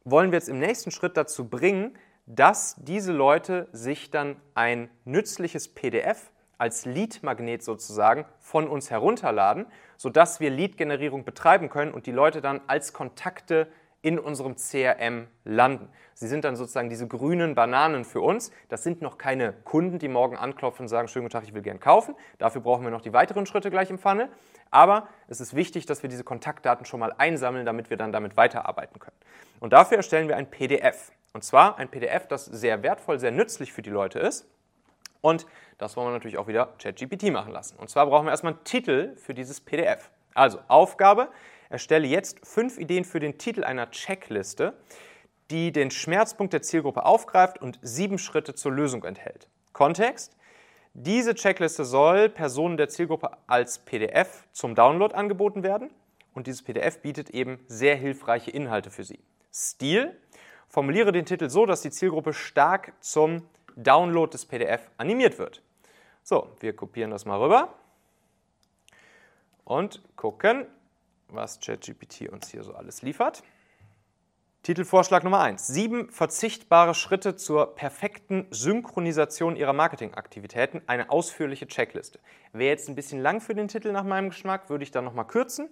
wollen 0.05 0.31
wir 0.31 0.37
jetzt 0.37 0.51
im 0.51 0.59
nächsten 0.59 0.91
Schritt 0.91 1.17
dazu 1.17 1.49
bringen, 1.49 1.97
dass 2.27 2.77
diese 2.81 3.13
Leute 3.13 3.67
sich 3.73 4.11
dann 4.11 4.37
ein 4.53 4.91
nützliches 5.07 5.69
PDF 5.69 6.31
als 6.61 6.85
Lead-Magnet 6.85 7.63
sozusagen 7.63 8.27
von 8.39 8.69
uns 8.69 8.91
herunterladen, 8.91 9.67
sodass 9.97 10.41
wir 10.41 10.51
Lead-Generierung 10.51 11.25
betreiben 11.25 11.71
können 11.71 11.93
und 11.93 12.07
die 12.07 12.13
Leute 12.13 12.41
dann 12.41 12.61
als 12.67 12.93
Kontakte 12.93 13.69
in 14.03 14.19
unserem 14.19 14.57
CRM 14.57 15.27
landen. 15.45 15.89
Sie 16.15 16.27
sind 16.27 16.45
dann 16.45 16.57
sozusagen 16.57 16.89
diese 16.89 17.07
grünen 17.07 17.55
Bananen 17.55 18.05
für 18.05 18.21
uns. 18.21 18.51
Das 18.69 18.83
sind 18.83 19.03
noch 19.03 19.19
keine 19.19 19.53
Kunden, 19.53 19.99
die 19.99 20.09
morgen 20.09 20.37
anklopfen 20.37 20.85
und 20.85 20.89
sagen, 20.89 21.09
schönen 21.09 21.25
guten 21.25 21.33
Tag, 21.33 21.45
ich 21.45 21.55
will 21.55 21.63
gern 21.63 21.81
kaufen. 21.81 22.15
Dafür 22.39 22.61
brauchen 22.61 22.85
wir 22.85 22.91
noch 22.91 23.03
die 23.03 23.13
weiteren 23.13 23.47
Schritte 23.47 23.71
gleich 23.71 23.91
im 23.91 23.99
Funnel. 23.99 24.29
Aber 24.71 25.09
es 25.29 25.41
ist 25.41 25.55
wichtig, 25.55 25.87
dass 25.87 26.03
wir 26.03 26.09
diese 26.09 26.25
Kontaktdaten 26.25 26.87
schon 26.87 27.01
mal 27.01 27.13
einsammeln, 27.17 27.67
damit 27.67 27.91
wir 27.91 27.97
dann 27.97 28.13
damit 28.13 28.37
weiterarbeiten 28.37 29.01
können. 29.01 29.17
Und 29.61 29.73
dafür 29.73 29.99
erstellen 29.99 30.29
wir 30.29 30.37
ein 30.37 30.51
PDF. 30.51 31.13
Und 31.33 31.45
zwar 31.45 31.79
ein 31.79 31.89
PDF, 31.89 32.27
das 32.27 32.45
sehr 32.45 32.83
wertvoll, 32.83 33.19
sehr 33.19 33.31
nützlich 33.31 33.73
für 33.73 33.83
die 33.83 33.91
Leute 33.91 34.19
ist. 34.19 34.47
Und 35.21 35.47
das 35.79 35.97
wollen 35.97 36.09
wir 36.09 36.13
natürlich 36.13 36.39
auch 36.39 36.47
wieder 36.47 36.75
ChatGPT 36.79 37.31
machen 37.31 37.53
lassen. 37.53 37.77
Und 37.77 37.91
zwar 37.91 38.07
brauchen 38.07 38.27
wir 38.27 38.31
erstmal 38.31 38.55
einen 38.55 38.65
Titel 38.65 39.17
für 39.17 39.35
dieses 39.35 39.61
PDF. 39.61 40.11
Also 40.35 40.61
Aufgabe, 40.69 41.29
Erstelle 41.71 42.09
jetzt 42.09 42.45
fünf 42.45 42.79
Ideen 42.79 43.05
für 43.05 43.21
den 43.21 43.39
Titel 43.39 43.63
einer 43.63 43.93
Checkliste, 43.93 44.75
die 45.53 45.71
den 45.71 45.93
Schmerzpunkt 45.93 46.53
der 46.53 46.63
Zielgruppe 46.63 47.05
aufgreift 47.07 47.63
und 47.63 47.79
sieben 47.81 48.19
Schritte 48.19 48.55
zur 48.55 48.73
Lösung 48.73 49.05
enthält. 49.05 49.49
Kontext. 49.73 50.37
Diese 50.95 51.37
Checkliste 51.37 51.85
soll 51.85 52.29
Personen 52.29 52.77
der 52.77 52.89
Zielgruppe 52.89 53.31
als 53.47 53.79
PDF 53.79 54.49
zum 54.51 54.75
Download 54.75 55.15
angeboten 55.15 55.63
werden 55.63 55.91
und 56.35 56.49
dieses 56.49 56.63
PDF 56.63 57.01
bietet 57.01 57.31
eben 57.31 57.61
sehr 57.69 57.95
hilfreiche 57.95 58.51
Inhalte 58.51 58.91
für 58.91 59.05
sie. 59.05 59.21
Stil. 59.53 60.19
Formuliere 60.69 61.13
den 61.13 61.25
Titel 61.25 61.49
so, 61.49 61.67
dass 61.67 61.83
die 61.83 61.91
Zielgruppe 61.91 62.33
stark 62.33 62.93
zum 63.01 63.43
Download 63.83 64.31
des 64.31 64.47
PDF 64.47 64.91
animiert 64.97 65.39
wird. 65.39 65.63
So, 66.23 66.55
wir 66.61 66.75
kopieren 66.75 67.11
das 67.11 67.25
mal 67.25 67.41
rüber 67.41 67.75
und 69.65 70.03
gucken, 70.17 70.67
was 71.29 71.61
ChatGPT 71.61 72.29
uns 72.29 72.49
hier 72.51 72.63
so 72.63 72.75
alles 72.75 73.03
liefert. 73.03 73.43
Titelvorschlag 74.63 75.25
Nummer 75.25 75.41
1. 75.41 75.69
Sieben 75.69 76.11
verzichtbare 76.11 76.93
Schritte 76.95 77.35
zur 77.35 77.75
perfekten 77.75 78.47
Synchronisation 78.51 79.57
Ihrer 79.57 79.73
Marketingaktivitäten. 79.73 80.83
Eine 80.87 81.09
ausführliche 81.09 81.67
Checkliste. 81.67 82.21
Wäre 82.53 82.69
jetzt 82.69 82.89
ein 82.91 82.95
bisschen 82.95 83.23
lang 83.23 83.41
für 83.41 83.55
den 83.55 83.69
Titel 83.69 83.91
nach 83.91 84.05
meinem 84.05 84.29
Geschmack, 84.29 84.69
würde 84.69 84.85
ich 84.85 84.91
dann 84.91 85.05
nochmal 85.05 85.27
kürzen. 85.27 85.71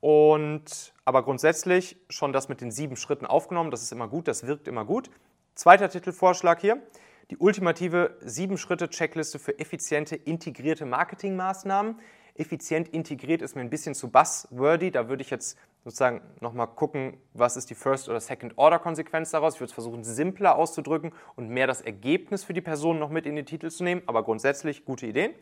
Und, 0.00 0.92
aber 1.04 1.24
grundsätzlich 1.24 1.96
schon 2.08 2.32
das 2.32 2.48
mit 2.48 2.60
den 2.60 2.70
sieben 2.70 2.94
Schritten 2.94 3.26
aufgenommen. 3.26 3.72
Das 3.72 3.82
ist 3.82 3.90
immer 3.90 4.06
gut, 4.06 4.28
das 4.28 4.46
wirkt 4.46 4.68
immer 4.68 4.84
gut. 4.84 5.10
Zweiter 5.56 5.88
Titelvorschlag 5.88 6.60
hier. 6.60 6.80
Die 7.30 7.36
ultimative 7.36 8.16
sieben 8.20 8.56
Schritte 8.56 8.88
Checkliste 8.88 9.38
für 9.38 9.58
effiziente 9.58 10.16
integrierte 10.16 10.86
Marketingmaßnahmen 10.86 11.96
effizient 12.34 12.88
integriert 12.88 13.42
ist 13.42 13.54
mir 13.54 13.60
ein 13.60 13.68
bisschen 13.68 13.94
zu 13.94 14.10
buzzwordy. 14.10 14.90
Da 14.90 15.08
würde 15.08 15.22
ich 15.22 15.30
jetzt 15.30 15.58
sozusagen 15.84 16.22
nochmal 16.40 16.68
gucken, 16.68 17.18
was 17.34 17.56
ist 17.56 17.68
die 17.68 17.74
First- 17.74 18.08
oder 18.08 18.20
Second-Order-Konsequenz 18.20 19.30
daraus. 19.30 19.54
Ich 19.54 19.60
würde 19.60 19.70
es 19.70 19.74
versuchen, 19.74 20.04
simpler 20.04 20.56
auszudrücken 20.56 21.12
und 21.36 21.50
mehr 21.50 21.66
das 21.66 21.80
Ergebnis 21.80 22.44
für 22.44 22.54
die 22.54 22.60
Person 22.60 22.98
noch 22.98 23.10
mit 23.10 23.26
in 23.26 23.36
den 23.36 23.44
Titel 23.44 23.70
zu 23.70 23.84
nehmen. 23.84 24.02
Aber 24.06 24.22
grundsätzlich 24.22 24.84
gute 24.84 25.06
Ideen. 25.06 25.32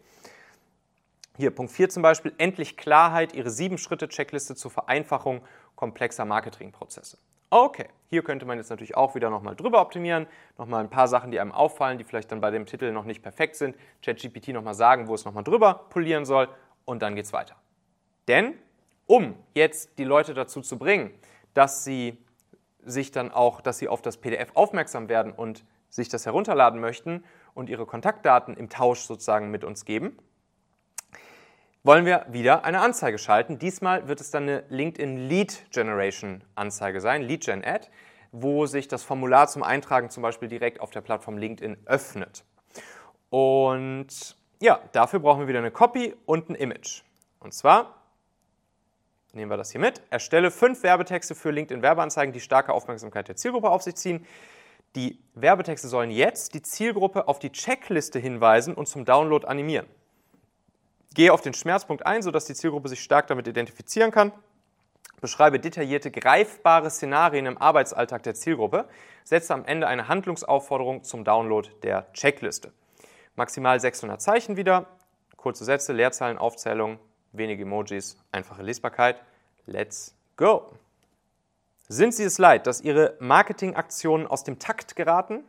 Hier 1.36 1.50
Punkt 1.50 1.70
4 1.70 1.90
zum 1.90 2.02
Beispiel, 2.02 2.32
endlich 2.38 2.76
Klarheit, 2.78 3.34
Ihre 3.34 3.50
sieben 3.50 3.76
Schritte-Checkliste 3.76 4.56
zur 4.56 4.70
Vereinfachung 4.70 5.42
komplexer 5.74 6.24
Marketingprozesse. 6.24 7.18
Okay, 7.50 7.88
hier 8.08 8.22
könnte 8.22 8.44
man 8.44 8.58
jetzt 8.58 8.70
natürlich 8.70 8.96
auch 8.96 9.14
wieder 9.14 9.30
nochmal 9.30 9.54
drüber 9.54 9.80
optimieren, 9.80 10.26
nochmal 10.58 10.82
ein 10.82 10.90
paar 10.90 11.06
Sachen, 11.06 11.30
die 11.30 11.38
einem 11.38 11.52
auffallen, 11.52 11.98
die 11.98 12.04
vielleicht 12.04 12.32
dann 12.32 12.40
bei 12.40 12.50
dem 12.50 12.66
Titel 12.66 12.90
noch 12.92 13.04
nicht 13.04 13.22
perfekt 13.22 13.56
sind, 13.56 13.76
ChatGPT 14.04 14.48
nochmal 14.48 14.74
sagen, 14.74 15.06
wo 15.06 15.14
es 15.14 15.24
nochmal 15.24 15.44
drüber 15.44 15.86
polieren 15.90 16.24
soll 16.24 16.48
und 16.84 17.02
dann 17.02 17.14
geht 17.14 17.26
es 17.26 17.32
weiter. 17.32 17.56
Denn 18.26 18.54
um 19.06 19.36
jetzt 19.54 19.98
die 19.98 20.04
Leute 20.04 20.34
dazu 20.34 20.60
zu 20.60 20.78
bringen, 20.78 21.12
dass 21.54 21.84
sie 21.84 22.18
sich 22.84 23.12
dann 23.12 23.30
auch, 23.30 23.60
dass 23.60 23.78
sie 23.78 23.88
auf 23.88 24.02
das 24.02 24.16
PDF 24.16 24.50
aufmerksam 24.54 25.08
werden 25.08 25.32
und 25.32 25.64
sich 25.88 26.08
das 26.08 26.26
herunterladen 26.26 26.80
möchten 26.80 27.24
und 27.54 27.70
ihre 27.70 27.86
Kontaktdaten 27.86 28.56
im 28.56 28.68
Tausch 28.68 29.00
sozusagen 29.00 29.50
mit 29.50 29.64
uns 29.64 29.84
geben, 29.84 30.18
wollen 31.86 32.04
wir 32.04 32.26
wieder 32.28 32.64
eine 32.64 32.80
Anzeige 32.80 33.16
schalten. 33.16 33.60
Diesmal 33.60 34.08
wird 34.08 34.20
es 34.20 34.32
dann 34.32 34.42
eine 34.42 34.64
LinkedIn 34.70 35.28
Lead 35.28 35.70
Generation 35.70 36.42
Anzeige 36.56 37.00
sein, 37.00 37.22
Lead 37.22 37.44
Gen 37.44 37.64
Ad, 37.64 37.86
wo 38.32 38.66
sich 38.66 38.88
das 38.88 39.04
Formular 39.04 39.46
zum 39.46 39.62
Eintragen 39.62 40.10
zum 40.10 40.24
Beispiel 40.24 40.48
direkt 40.48 40.80
auf 40.80 40.90
der 40.90 41.00
Plattform 41.00 41.38
LinkedIn 41.38 41.76
öffnet. 41.86 42.44
Und 43.30 44.36
ja, 44.60 44.80
dafür 44.90 45.20
brauchen 45.20 45.42
wir 45.42 45.48
wieder 45.48 45.60
eine 45.60 45.70
Copy 45.70 46.16
und 46.26 46.50
ein 46.50 46.56
Image. 46.56 47.02
Und 47.38 47.54
zwar 47.54 48.02
nehmen 49.32 49.50
wir 49.50 49.56
das 49.56 49.70
hier 49.70 49.80
mit. 49.80 50.02
Erstelle 50.10 50.50
fünf 50.50 50.82
Werbetexte 50.82 51.36
für 51.36 51.52
LinkedIn-Werbeanzeigen, 51.52 52.32
die 52.32 52.40
starke 52.40 52.72
Aufmerksamkeit 52.72 53.28
der 53.28 53.36
Zielgruppe 53.36 53.70
auf 53.70 53.82
sich 53.82 53.94
ziehen. 53.94 54.26
Die 54.96 55.20
Werbetexte 55.34 55.86
sollen 55.86 56.10
jetzt 56.10 56.54
die 56.54 56.62
Zielgruppe 56.62 57.28
auf 57.28 57.38
die 57.38 57.52
Checkliste 57.52 58.18
hinweisen 58.18 58.74
und 58.74 58.88
zum 58.88 59.04
Download 59.04 59.46
animieren. 59.46 59.86
Gehe 61.16 61.32
auf 61.32 61.40
den 61.40 61.54
Schmerzpunkt 61.54 62.04
ein, 62.04 62.20
sodass 62.20 62.44
die 62.44 62.52
Zielgruppe 62.52 62.90
sich 62.90 63.02
stark 63.02 63.26
damit 63.28 63.48
identifizieren 63.48 64.10
kann. 64.10 64.32
Beschreibe 65.22 65.58
detaillierte, 65.58 66.10
greifbare 66.10 66.90
Szenarien 66.90 67.46
im 67.46 67.56
Arbeitsalltag 67.56 68.22
der 68.24 68.34
Zielgruppe. 68.34 68.86
Setze 69.24 69.54
am 69.54 69.64
Ende 69.64 69.86
eine 69.86 70.08
Handlungsaufforderung 70.08 71.04
zum 71.04 71.24
Download 71.24 71.66
der 71.82 72.12
Checkliste. 72.12 72.70
Maximal 73.34 73.80
600 73.80 74.20
Zeichen 74.20 74.58
wieder, 74.58 74.88
kurze 75.38 75.64
Sätze, 75.64 75.94
Leerzahlen, 75.94 76.36
Aufzählung, 76.36 76.98
wenige 77.32 77.62
Emojis, 77.62 78.18
einfache 78.30 78.62
Lesbarkeit. 78.62 79.22
Let's 79.64 80.14
go! 80.36 80.70
Sind 81.88 82.12
Sie 82.12 82.24
es 82.24 82.36
leid, 82.36 82.66
dass 82.66 82.82
Ihre 82.82 83.16
Marketingaktionen 83.20 84.26
aus 84.26 84.44
dem 84.44 84.58
Takt 84.58 84.96
geraten? 84.96 85.44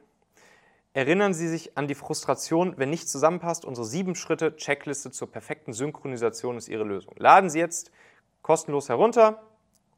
Erinnern 0.94 1.34
Sie 1.34 1.48
sich 1.48 1.77
an 1.77 1.88
die 1.88 1.96
Frustration, 1.96 2.74
wenn 2.77 2.89
nichts 2.89 3.12
zusammenpasst. 3.12 3.65
Unsere 3.65 3.86
sieben 3.86 4.15
Schritte 4.15 4.56
Checkliste 4.56 5.12
zur 5.12 5.32
perfekten 5.32 5.74
Synchronisation 5.74 6.58
ist 6.58 6.70
Ihre 6.70 6.84
Lösung. 6.84 7.13
Laden 7.17 7.50
Sie 7.50 7.60
jetzt 7.60 7.91
kostenlos 8.41 8.89
herunter 8.89 9.44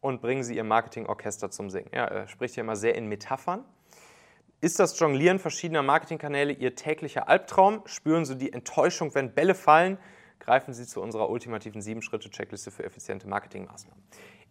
und 0.01 0.21
bringen 0.21 0.43
Sie 0.43 0.55
Ihr 0.55 0.63
Marketingorchester 0.63 1.51
zum 1.51 1.69
Singen. 1.69 1.89
Ja, 1.93 2.05
er 2.05 2.27
spricht 2.27 2.55
hier 2.55 2.63
immer 2.63 2.75
sehr 2.75 2.95
in 2.95 3.07
Metaphern. 3.07 3.63
Ist 4.61 4.79
das 4.79 4.99
Jonglieren 4.99 5.39
verschiedener 5.39 5.83
Marketingkanäle 5.83 6.51
Ihr 6.51 6.75
täglicher 6.75 7.29
Albtraum? 7.29 7.81
Spüren 7.85 8.25
Sie 8.25 8.37
die 8.37 8.51
Enttäuschung, 8.51 9.15
wenn 9.15 9.33
Bälle 9.33 9.55
fallen? 9.55 9.97
Greifen 10.39 10.73
Sie 10.73 10.85
zu 10.85 11.01
unserer 11.01 11.29
ultimativen 11.29 11.81
Sieben-Schritte-Checkliste 11.81 12.71
für 12.71 12.83
effiziente 12.83 13.27
Marketingmaßnahmen. 13.27 14.03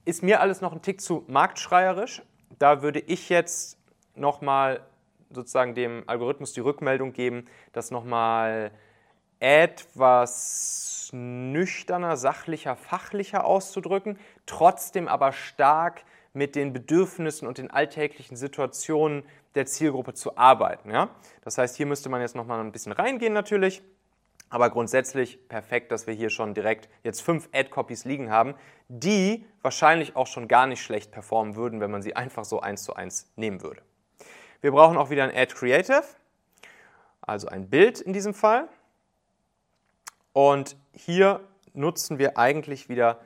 Ist 0.07 0.23
mir 0.23 0.41
alles 0.41 0.63
noch 0.63 0.73
ein 0.73 0.81
Tick 0.81 1.03
zu 1.03 1.25
marktschreierisch? 1.27 2.23
Da 2.59 2.81
würde 2.81 3.01
ich 3.01 3.29
jetzt 3.29 3.77
nochmal 4.15 4.81
sozusagen 5.31 5.75
dem 5.75 6.05
Algorithmus 6.07 6.53
die 6.53 6.61
Rückmeldung 6.61 7.13
geben, 7.13 7.47
das 7.73 7.91
nochmal 7.91 8.71
etwas 9.41 11.11
nüchterner, 11.13 12.17
sachlicher, 12.17 12.77
fachlicher 12.77 13.45
auszudrücken, 13.45 14.19
trotzdem 14.47 15.09
aber 15.09 15.33
stark 15.33 16.05
mit 16.33 16.55
den 16.55 16.73
Bedürfnissen 16.73 17.49
und 17.49 17.59
den 17.59 17.71
alltäglichen 17.71 18.37
Situationen 18.37 19.25
der 19.55 19.67
Zielgruppe 19.67 20.15
zu 20.15 20.37
arbeiten. 20.37 20.91
Ja? 20.91 21.11
Das 21.43 21.59
heißt, 21.59 21.77
hier 21.77 21.87
müsste 21.87 22.09
man 22.09 22.21
jetzt 22.21 22.37
nochmal 22.37 22.61
ein 22.61 22.73
bisschen 22.73 22.93
reingehen 22.93 23.33
natürlich. 23.33 23.83
Aber 24.51 24.71
grundsätzlich 24.71 25.47
perfekt, 25.49 25.93
dass 25.93 26.07
wir 26.07 26.15
hier 26.15 26.31
schon 26.31 26.55
direkt 26.55 26.89
jetzt 27.03 27.21
fünf 27.21 27.51
Ad-Copies 27.53 28.07
liegen 28.07 28.31
haben, 28.31 28.55
die 28.89 29.45
wahrscheinlich 29.61 30.17
auch 30.17 30.27
schon 30.27 30.49
gar 30.49 30.67
nicht 30.67 30.83
schlecht 30.83 31.13
performen 31.13 31.55
würden, 31.55 31.81
wenn 31.81 31.91
man 31.91 32.01
sie 32.01 32.17
einfach 32.17 32.47
so 32.47 32.61
eins 32.61 32.83
zu 32.83 32.95
eins 32.95 33.31
nehmen 33.37 33.63
würde. 33.63 33.83
Wir 34.61 34.73
brauchen 34.73 34.97
auch 34.97 35.11
wieder 35.11 35.23
ein 35.23 35.35
Ad 35.35 35.55
Creative, 35.55 36.03
also 37.21 37.47
ein 37.47 37.71
Bild 37.71 38.01
in 38.01 38.13
diesem 38.13 38.35
Fall. 38.35 38.69
Und 40.33 40.77
hier 40.93 41.41
nutzen 41.75 42.19
wir 42.19 42.39
eigentlich 42.39 42.89
wieder 42.89 43.21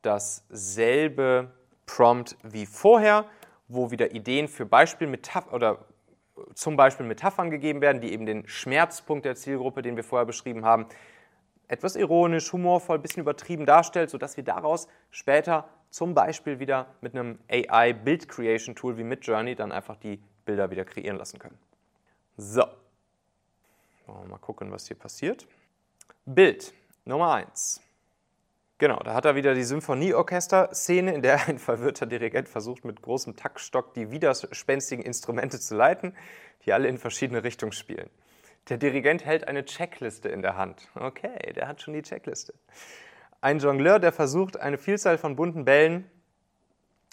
dasselbe 0.00 1.50
Prompt 1.84 2.36
wie 2.42 2.64
vorher, 2.64 3.26
wo 3.68 3.90
wieder 3.90 4.12
Ideen 4.12 4.48
für 4.48 4.64
Beispiel 4.64 5.18
oder 5.52 5.84
zum 6.54 6.76
Beispiel 6.76 7.04
Metaphern 7.04 7.50
gegeben 7.50 7.82
werden, 7.82 8.00
die 8.00 8.12
eben 8.12 8.24
den 8.24 8.48
Schmerzpunkt 8.48 9.26
der 9.26 9.36
Zielgruppe, 9.36 9.82
den 9.82 9.96
wir 9.96 10.04
vorher 10.04 10.24
beschrieben 10.24 10.64
haben, 10.64 10.86
etwas 11.68 11.94
ironisch, 11.94 12.52
humorvoll, 12.52 12.96
ein 12.96 13.02
bisschen 13.02 13.20
übertrieben 13.20 13.66
darstellt, 13.66 14.08
sodass 14.08 14.36
wir 14.36 14.44
daraus 14.44 14.88
später 15.10 15.68
zum 15.90 16.14
Beispiel 16.14 16.58
wieder 16.58 16.86
mit 17.00 17.14
einem 17.14 17.38
AI 17.50 17.92
Bild 17.92 18.28
Creation 18.28 18.74
Tool 18.74 18.96
wie 18.96 19.04
Midjourney 19.04 19.54
dann 19.54 19.72
einfach 19.72 19.96
die 19.96 20.22
Bilder 20.50 20.72
wieder 20.72 20.84
kreieren 20.84 21.16
lassen 21.16 21.38
können. 21.38 21.56
So, 22.36 22.64
mal 24.08 24.38
gucken, 24.40 24.72
was 24.72 24.88
hier 24.88 24.98
passiert. 24.98 25.46
Bild 26.26 26.74
Nummer 27.04 27.34
1. 27.34 27.80
Genau, 28.78 28.98
da 28.98 29.14
hat 29.14 29.26
er 29.26 29.36
wieder 29.36 29.54
die 29.54 29.62
Symphonieorchester-Szene, 29.62 31.14
in 31.14 31.22
der 31.22 31.46
ein 31.46 31.60
verwirrter 31.60 32.06
Dirigent 32.06 32.48
versucht, 32.48 32.84
mit 32.84 33.00
großem 33.00 33.36
Taktstock 33.36 33.94
die 33.94 34.10
widerspenstigen 34.10 35.04
Instrumente 35.04 35.60
zu 35.60 35.76
leiten, 35.76 36.16
die 36.64 36.72
alle 36.72 36.88
in 36.88 36.98
verschiedene 36.98 37.44
Richtungen 37.44 37.70
spielen. 37.70 38.10
Der 38.70 38.76
Dirigent 38.76 39.24
hält 39.24 39.46
eine 39.46 39.64
Checkliste 39.64 40.30
in 40.30 40.42
der 40.42 40.56
Hand. 40.56 40.88
Okay, 40.96 41.52
der 41.52 41.68
hat 41.68 41.80
schon 41.80 41.94
die 41.94 42.02
Checkliste. 42.02 42.54
Ein 43.40 43.60
Jongleur, 43.60 44.00
der 44.00 44.10
versucht, 44.10 44.58
eine 44.58 44.78
Vielzahl 44.78 45.16
von 45.16 45.36
bunten 45.36 45.64
Bällen, 45.64 46.10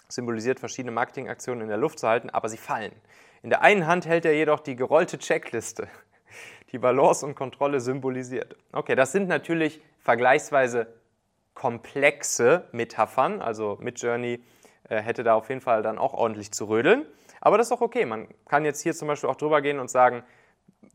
symbolisiert 0.09 0.59
verschiedene 0.59 0.91
Marketingaktionen 0.91 1.61
in 1.61 1.67
der 1.67 1.77
Luft 1.77 1.99
zu 1.99 2.07
halten, 2.07 2.29
aber 2.29 2.49
sie 2.49 2.57
fallen. 2.57 2.93
In 3.43 3.49
der 3.49 3.61
einen 3.61 3.87
Hand 3.87 4.05
hält 4.05 4.25
er 4.25 4.33
jedoch 4.33 4.59
die 4.59 4.75
gerollte 4.75 5.17
Checkliste, 5.17 5.87
die 6.71 6.77
Balance 6.77 7.25
und 7.25 7.35
Kontrolle 7.35 7.79
symbolisiert. 7.79 8.55
Okay, 8.71 8.95
das 8.95 9.11
sind 9.11 9.27
natürlich 9.27 9.81
vergleichsweise 9.99 10.87
komplexe 11.53 12.67
Metaphern. 12.71 13.41
Also 13.41 13.77
Midjourney 13.79 14.43
äh, 14.89 15.01
hätte 15.01 15.23
da 15.23 15.35
auf 15.35 15.49
jeden 15.49 15.61
Fall 15.61 15.81
dann 15.81 15.97
auch 15.97 16.13
ordentlich 16.13 16.51
zu 16.51 16.65
rödeln. 16.65 17.05
Aber 17.41 17.57
das 17.57 17.67
ist 17.67 17.71
auch 17.71 17.81
okay. 17.81 18.05
Man 18.05 18.27
kann 18.45 18.65
jetzt 18.65 18.81
hier 18.81 18.93
zum 18.93 19.07
Beispiel 19.07 19.29
auch 19.29 19.35
drüber 19.35 19.61
gehen 19.61 19.79
und 19.79 19.89
sagen, 19.89 20.23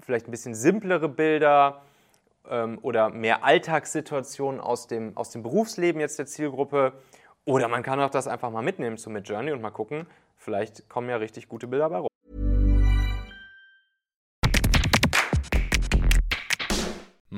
vielleicht 0.01 0.29
ein 0.29 0.31
bisschen 0.31 0.55
simplere 0.55 1.09
Bilder 1.09 1.83
ähm, 2.49 2.79
oder 2.83 3.11
mehr 3.11 3.45
Alltagssituationen 3.45 4.61
aus 4.61 4.87
dem, 4.87 5.17
aus 5.17 5.31
dem 5.31 5.43
Berufsleben 5.43 6.01
jetzt 6.01 6.19
der 6.19 6.27
Zielgruppe. 6.27 6.93
Oder 7.45 7.69
man 7.69 7.83
kann 7.83 8.01
auch 8.01 8.11
das 8.11 8.29
einfach 8.29 8.51
mal 8.51 8.63
mitnehmen 8.63 8.99
zu 8.99 9.11
Midjourney 9.11 9.53
und 9.53 9.61
mal 9.61 9.71
gucken, 9.71 10.07
vielleicht 10.37 10.89
kommen 10.89 11.09
ja 11.09 11.17
richtig 11.17 11.49
gute 11.49 11.67
Bilder 11.67 11.91
bei 11.91 11.99
rum. 11.99 12.12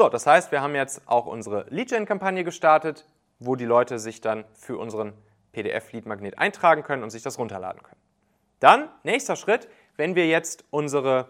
So, 0.00 0.08
das 0.08 0.26
heißt, 0.26 0.50
wir 0.50 0.62
haben 0.62 0.74
jetzt 0.74 1.02
auch 1.04 1.26
unsere 1.26 1.66
Lead-Gen-Kampagne 1.68 2.42
gestartet, 2.42 3.04
wo 3.38 3.54
die 3.54 3.66
Leute 3.66 3.98
sich 3.98 4.22
dann 4.22 4.46
für 4.54 4.78
unseren 4.78 5.12
PDF-Lead-Magnet 5.52 6.38
eintragen 6.38 6.82
können 6.82 7.02
und 7.02 7.10
sich 7.10 7.22
das 7.22 7.38
runterladen 7.38 7.82
können. 7.82 8.00
Dann, 8.60 8.88
nächster 9.02 9.36
Schritt, 9.36 9.68
wenn 9.98 10.14
wir 10.14 10.26
jetzt 10.26 10.64
unsere, 10.70 11.28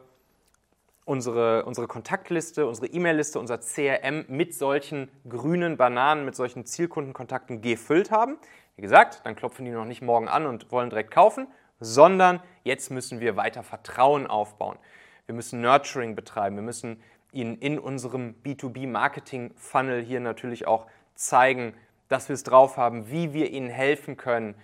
unsere, 1.05 1.65
unsere 1.65 1.89
Kontaktliste, 1.89 2.65
unsere 2.65 2.87
E-Mail-Liste, 2.87 3.41
unser 3.41 3.59
CRM 3.59 4.27
mit 4.29 4.55
solchen 4.55 5.11
grünen 5.29 5.77
Bananen, 5.77 6.25
mit 6.25 6.37
solchen 6.37 6.65
Zielkundenkontakten 6.65 7.63
gefüllt 7.63 8.13
haben, 8.13 8.39
wie 8.77 8.83
gesagt, 8.83 9.23
dann 9.25 9.35
klopfen 9.35 9.65
die 9.65 9.73
noch 9.73 9.85
nicht 9.85 10.01
morgen 10.01 10.29
an 10.29 10.47
und 10.47 10.71
wollen 10.71 10.91
direkt 10.91 11.11
kaufen, 11.11 11.49
sondern 11.81 12.41
jetzt 12.63 12.93
müssen 12.93 13.19
wir 13.19 13.35
weiter 13.35 13.65
Vertrauen 13.65 14.29
aufbauen. 14.29 14.79
Wir 15.27 15.35
müssen 15.35 15.61
Nurturing 15.61 16.15
betreiben, 16.15 16.55
wir 16.55 16.63
müssen 16.63 17.03
Ihnen 17.33 17.57
in 17.59 17.79
unserem 17.79 18.35
B2B-Marketing-Funnel 18.45 20.03
hier 20.03 20.21
natürlich 20.21 20.67
auch 20.67 20.87
zeigen, 21.15 21.75
dass 22.09 22.29
wir 22.29 22.35
es 22.35 22.43
drauf 22.43 22.77
haben, 22.77 23.11
wie 23.11 23.33
wir 23.33 23.51
Ihnen 23.51 23.71
helfen 23.71 24.17
können 24.17 24.55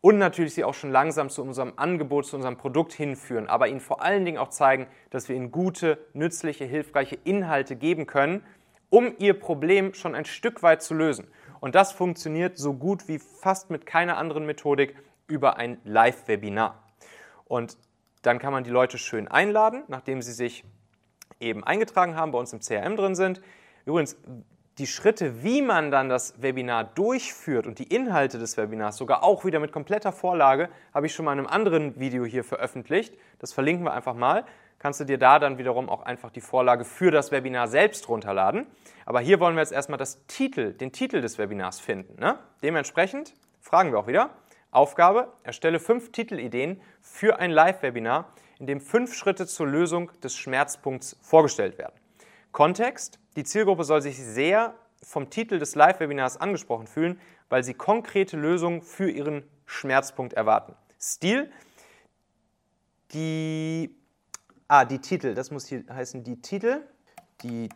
und 0.00 0.18
natürlich 0.18 0.54
Sie 0.54 0.64
auch 0.64 0.74
schon 0.74 0.90
langsam 0.90 1.28
zu 1.28 1.42
unserem 1.42 1.72
Angebot, 1.76 2.26
zu 2.26 2.36
unserem 2.36 2.56
Produkt 2.56 2.92
hinführen, 2.92 3.48
aber 3.48 3.68
Ihnen 3.68 3.80
vor 3.80 4.02
allen 4.02 4.24
Dingen 4.24 4.38
auch 4.38 4.48
zeigen, 4.48 4.86
dass 5.10 5.28
wir 5.28 5.36
Ihnen 5.36 5.50
gute, 5.50 5.98
nützliche, 6.12 6.64
hilfreiche 6.64 7.18
Inhalte 7.24 7.76
geben 7.76 8.06
können, 8.06 8.44
um 8.90 9.14
Ihr 9.18 9.38
Problem 9.38 9.94
schon 9.94 10.14
ein 10.14 10.24
Stück 10.24 10.62
weit 10.62 10.82
zu 10.82 10.94
lösen. 10.94 11.28
Und 11.60 11.74
das 11.74 11.92
funktioniert 11.92 12.56
so 12.56 12.74
gut 12.74 13.08
wie 13.08 13.18
fast 13.18 13.70
mit 13.70 13.86
keiner 13.86 14.16
anderen 14.16 14.46
Methodik 14.46 14.96
über 15.26 15.56
ein 15.56 15.78
Live-Webinar. 15.84 16.82
Und 17.46 17.76
dann 18.22 18.38
kann 18.38 18.52
man 18.52 18.64
die 18.64 18.70
Leute 18.70 18.98
schön 18.98 19.28
einladen, 19.28 19.82
nachdem 19.88 20.22
sie 20.22 20.32
sich 20.32 20.64
eben 21.40 21.64
eingetragen 21.64 22.16
haben, 22.16 22.32
bei 22.32 22.38
uns 22.38 22.52
im 22.52 22.60
CRM 22.60 22.96
drin 22.96 23.14
sind. 23.14 23.40
Übrigens, 23.84 24.16
die 24.78 24.86
Schritte, 24.86 25.42
wie 25.42 25.60
man 25.60 25.90
dann 25.90 26.08
das 26.08 26.40
Webinar 26.40 26.84
durchführt 26.84 27.66
und 27.66 27.80
die 27.80 27.92
Inhalte 27.92 28.38
des 28.38 28.56
Webinars, 28.56 28.96
sogar 28.96 29.24
auch 29.24 29.44
wieder 29.44 29.58
mit 29.58 29.72
kompletter 29.72 30.12
Vorlage, 30.12 30.68
habe 30.94 31.06
ich 31.06 31.14
schon 31.14 31.24
mal 31.24 31.32
in 31.32 31.40
einem 31.40 31.48
anderen 31.48 31.98
Video 31.98 32.24
hier 32.24 32.44
veröffentlicht. 32.44 33.14
Das 33.40 33.52
verlinken 33.52 33.84
wir 33.84 33.92
einfach 33.92 34.14
mal. 34.14 34.44
Kannst 34.78 35.00
du 35.00 35.04
dir 35.04 35.18
da 35.18 35.40
dann 35.40 35.58
wiederum 35.58 35.88
auch 35.88 36.02
einfach 36.02 36.30
die 36.30 36.40
Vorlage 36.40 36.84
für 36.84 37.10
das 37.10 37.32
Webinar 37.32 37.66
selbst 37.66 38.08
runterladen. 38.08 38.66
Aber 39.04 39.18
hier 39.18 39.40
wollen 39.40 39.56
wir 39.56 39.62
jetzt 39.62 39.72
erstmal 39.72 39.98
das 39.98 40.24
Titel, 40.26 40.72
den 40.72 40.92
Titel 40.92 41.20
des 41.20 41.38
Webinars 41.38 41.80
finden. 41.80 42.20
Ne? 42.20 42.38
Dementsprechend 42.62 43.34
fragen 43.60 43.90
wir 43.90 43.98
auch 43.98 44.06
wieder. 44.06 44.30
Aufgabe, 44.70 45.32
erstelle 45.42 45.80
fünf 45.80 46.12
Titelideen 46.12 46.80
für 47.00 47.40
ein 47.40 47.50
Live-Webinar, 47.50 48.32
in 48.58 48.66
dem 48.66 48.80
fünf 48.80 49.14
Schritte 49.14 49.46
zur 49.46 49.66
Lösung 49.66 50.10
des 50.20 50.36
Schmerzpunkts 50.36 51.16
vorgestellt 51.20 51.78
werden. 51.78 51.94
Kontext, 52.52 53.18
die 53.36 53.44
Zielgruppe 53.44 53.84
soll 53.84 54.02
sich 54.02 54.18
sehr 54.18 54.74
vom 55.02 55.30
Titel 55.30 55.58
des 55.58 55.74
Live-Webinars 55.74 56.38
angesprochen 56.38 56.86
fühlen, 56.86 57.20
weil 57.48 57.62
sie 57.62 57.74
konkrete 57.74 58.36
Lösungen 58.36 58.82
für 58.82 59.10
ihren 59.10 59.44
Schmerzpunkt 59.66 60.32
erwarten. 60.32 60.74
Stil, 61.00 61.50
die, 63.12 63.94
ah, 64.66 64.84
die 64.84 64.98
Titel, 64.98 65.34
das 65.34 65.50
muss 65.50 65.66
hier 65.66 65.84
heißen, 65.88 66.24
die 66.24 66.40
Titel, 66.42 66.82
die 67.42 67.68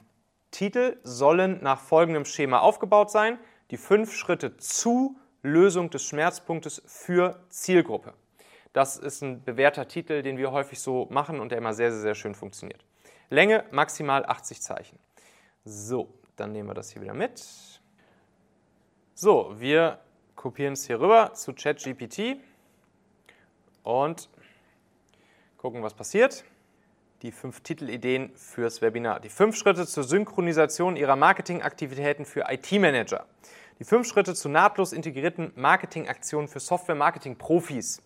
Titel 0.50 0.98
sollen 1.02 1.62
nach 1.62 1.80
folgendem 1.80 2.24
Schema 2.24 2.58
aufgebaut 2.60 3.10
sein. 3.10 3.38
Die 3.70 3.76
fünf 3.78 4.14
Schritte 4.14 4.56
zu 4.58 5.16
Lösung 5.42 5.90
des 5.90 6.04
Schmerzpunktes 6.04 6.82
für 6.86 7.42
Zielgruppe. 7.48 8.12
Das 8.72 8.96
ist 8.96 9.22
ein 9.22 9.44
bewährter 9.44 9.86
Titel, 9.86 10.22
den 10.22 10.38
wir 10.38 10.50
häufig 10.50 10.80
so 10.80 11.06
machen 11.10 11.40
und 11.40 11.50
der 11.50 11.58
immer 11.58 11.74
sehr, 11.74 11.92
sehr, 11.92 12.00
sehr 12.00 12.14
schön 12.14 12.34
funktioniert. 12.34 12.84
Länge 13.28 13.64
maximal 13.70 14.24
80 14.24 14.62
Zeichen. 14.62 14.98
So, 15.64 16.12
dann 16.36 16.52
nehmen 16.52 16.68
wir 16.68 16.74
das 16.74 16.90
hier 16.90 17.02
wieder 17.02 17.14
mit. 17.14 17.42
So, 19.14 19.54
wir 19.58 19.98
kopieren 20.34 20.72
es 20.72 20.86
hier 20.86 21.00
rüber 21.00 21.34
zu 21.34 21.52
ChatGPT 21.52 22.36
und 23.82 24.28
gucken, 25.56 25.82
was 25.82 25.94
passiert. 25.94 26.44
Die 27.22 27.30
fünf 27.30 27.60
Titelideen 27.60 28.34
fürs 28.34 28.82
Webinar. 28.82 29.20
Die 29.20 29.28
fünf 29.28 29.56
Schritte 29.56 29.86
zur 29.86 30.02
Synchronisation 30.02 30.96
Ihrer 30.96 31.14
Marketingaktivitäten 31.14 32.24
für 32.24 32.46
IT-Manager. 32.48 33.26
Die 33.78 33.84
fünf 33.84 34.08
Schritte 34.08 34.34
zu 34.34 34.48
nahtlos 34.48 34.92
integrierten 34.92 35.52
Marketingaktionen 35.54 36.48
für 36.48 36.58
Software-Marketing-Profis. 36.58 38.02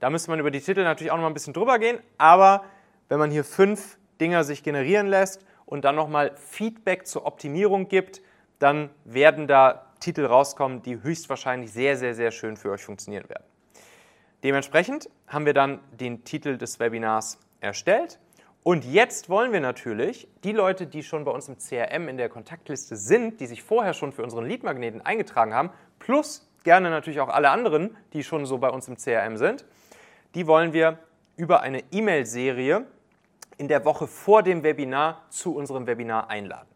Da 0.00 0.08
müsste 0.08 0.30
man 0.30 0.40
über 0.40 0.50
die 0.50 0.60
Titel 0.60 0.82
natürlich 0.82 1.12
auch 1.12 1.16
noch 1.16 1.22
mal 1.22 1.30
ein 1.30 1.34
bisschen 1.34 1.52
drüber 1.52 1.78
gehen, 1.78 1.98
aber 2.16 2.64
wenn 3.08 3.18
man 3.18 3.30
hier 3.30 3.44
fünf 3.44 3.98
Dinger 4.20 4.44
sich 4.44 4.62
generieren 4.62 5.06
lässt 5.06 5.44
und 5.66 5.84
dann 5.84 5.94
nochmal 5.94 6.32
Feedback 6.36 7.06
zur 7.06 7.26
Optimierung 7.26 7.88
gibt, 7.88 8.22
dann 8.58 8.90
werden 9.04 9.46
da 9.46 9.86
Titel 10.00 10.24
rauskommen, 10.24 10.82
die 10.82 11.02
höchstwahrscheinlich 11.02 11.70
sehr, 11.72 11.96
sehr, 11.96 12.14
sehr 12.14 12.30
schön 12.30 12.56
für 12.56 12.70
euch 12.70 12.82
funktionieren 12.82 13.28
werden. 13.28 13.44
Dementsprechend 14.42 15.10
haben 15.26 15.44
wir 15.44 15.52
dann 15.52 15.80
den 15.92 16.24
Titel 16.24 16.56
des 16.56 16.80
Webinars 16.80 17.38
erstellt. 17.60 18.18
Und 18.62 18.86
jetzt 18.86 19.28
wollen 19.28 19.52
wir 19.52 19.60
natürlich 19.60 20.28
die 20.44 20.52
Leute, 20.52 20.86
die 20.86 21.02
schon 21.02 21.24
bei 21.24 21.30
uns 21.30 21.48
im 21.48 21.58
CRM 21.58 22.08
in 22.08 22.16
der 22.16 22.30
Kontaktliste 22.30 22.96
sind, 22.96 23.40
die 23.40 23.46
sich 23.46 23.62
vorher 23.62 23.92
schon 23.92 24.12
für 24.12 24.22
unseren 24.22 24.46
Leadmagneten 24.46 25.04
eingetragen 25.04 25.54
haben, 25.54 25.70
plus 25.98 26.50
gerne 26.64 26.90
natürlich 26.90 27.20
auch 27.20 27.28
alle 27.28 27.50
anderen, 27.50 27.96
die 28.12 28.24
schon 28.24 28.46
so 28.46 28.58
bei 28.58 28.68
uns 28.70 28.88
im 28.88 28.96
CRM 28.96 29.36
sind, 29.36 29.64
die 30.34 30.46
wollen 30.46 30.72
wir 30.72 30.98
über 31.36 31.60
eine 31.60 31.82
E-Mail-Serie 31.90 32.86
in 33.56 33.68
der 33.68 33.84
Woche 33.84 34.06
vor 34.06 34.42
dem 34.42 34.62
Webinar 34.62 35.24
zu 35.30 35.54
unserem 35.54 35.86
Webinar 35.86 36.30
einladen. 36.30 36.68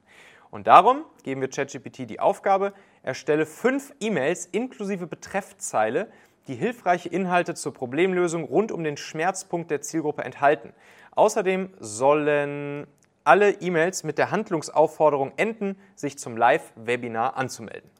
Und 0.50 0.66
darum 0.66 1.04
geben 1.22 1.40
wir 1.40 1.48
ChatGPT 1.48 2.08
die 2.10 2.20
Aufgabe, 2.20 2.72
erstelle 3.02 3.46
fünf 3.46 3.92
E-Mails 4.00 4.46
inklusive 4.46 5.06
Betreffzeile, 5.06 6.08
die 6.46 6.54
hilfreiche 6.54 7.08
Inhalte 7.08 7.54
zur 7.54 7.72
Problemlösung 7.74 8.44
rund 8.44 8.70
um 8.70 8.84
den 8.84 8.96
Schmerzpunkt 8.96 9.70
der 9.70 9.80
Zielgruppe 9.80 10.22
enthalten. 10.22 10.72
Außerdem 11.12 11.70
sollen 11.80 12.86
alle 13.24 13.50
E-Mails 13.52 14.04
mit 14.04 14.18
der 14.18 14.30
Handlungsaufforderung 14.30 15.32
enden, 15.36 15.76
sich 15.94 16.18
zum 16.18 16.36
Live-Webinar 16.36 17.36
anzumelden. 17.36 17.90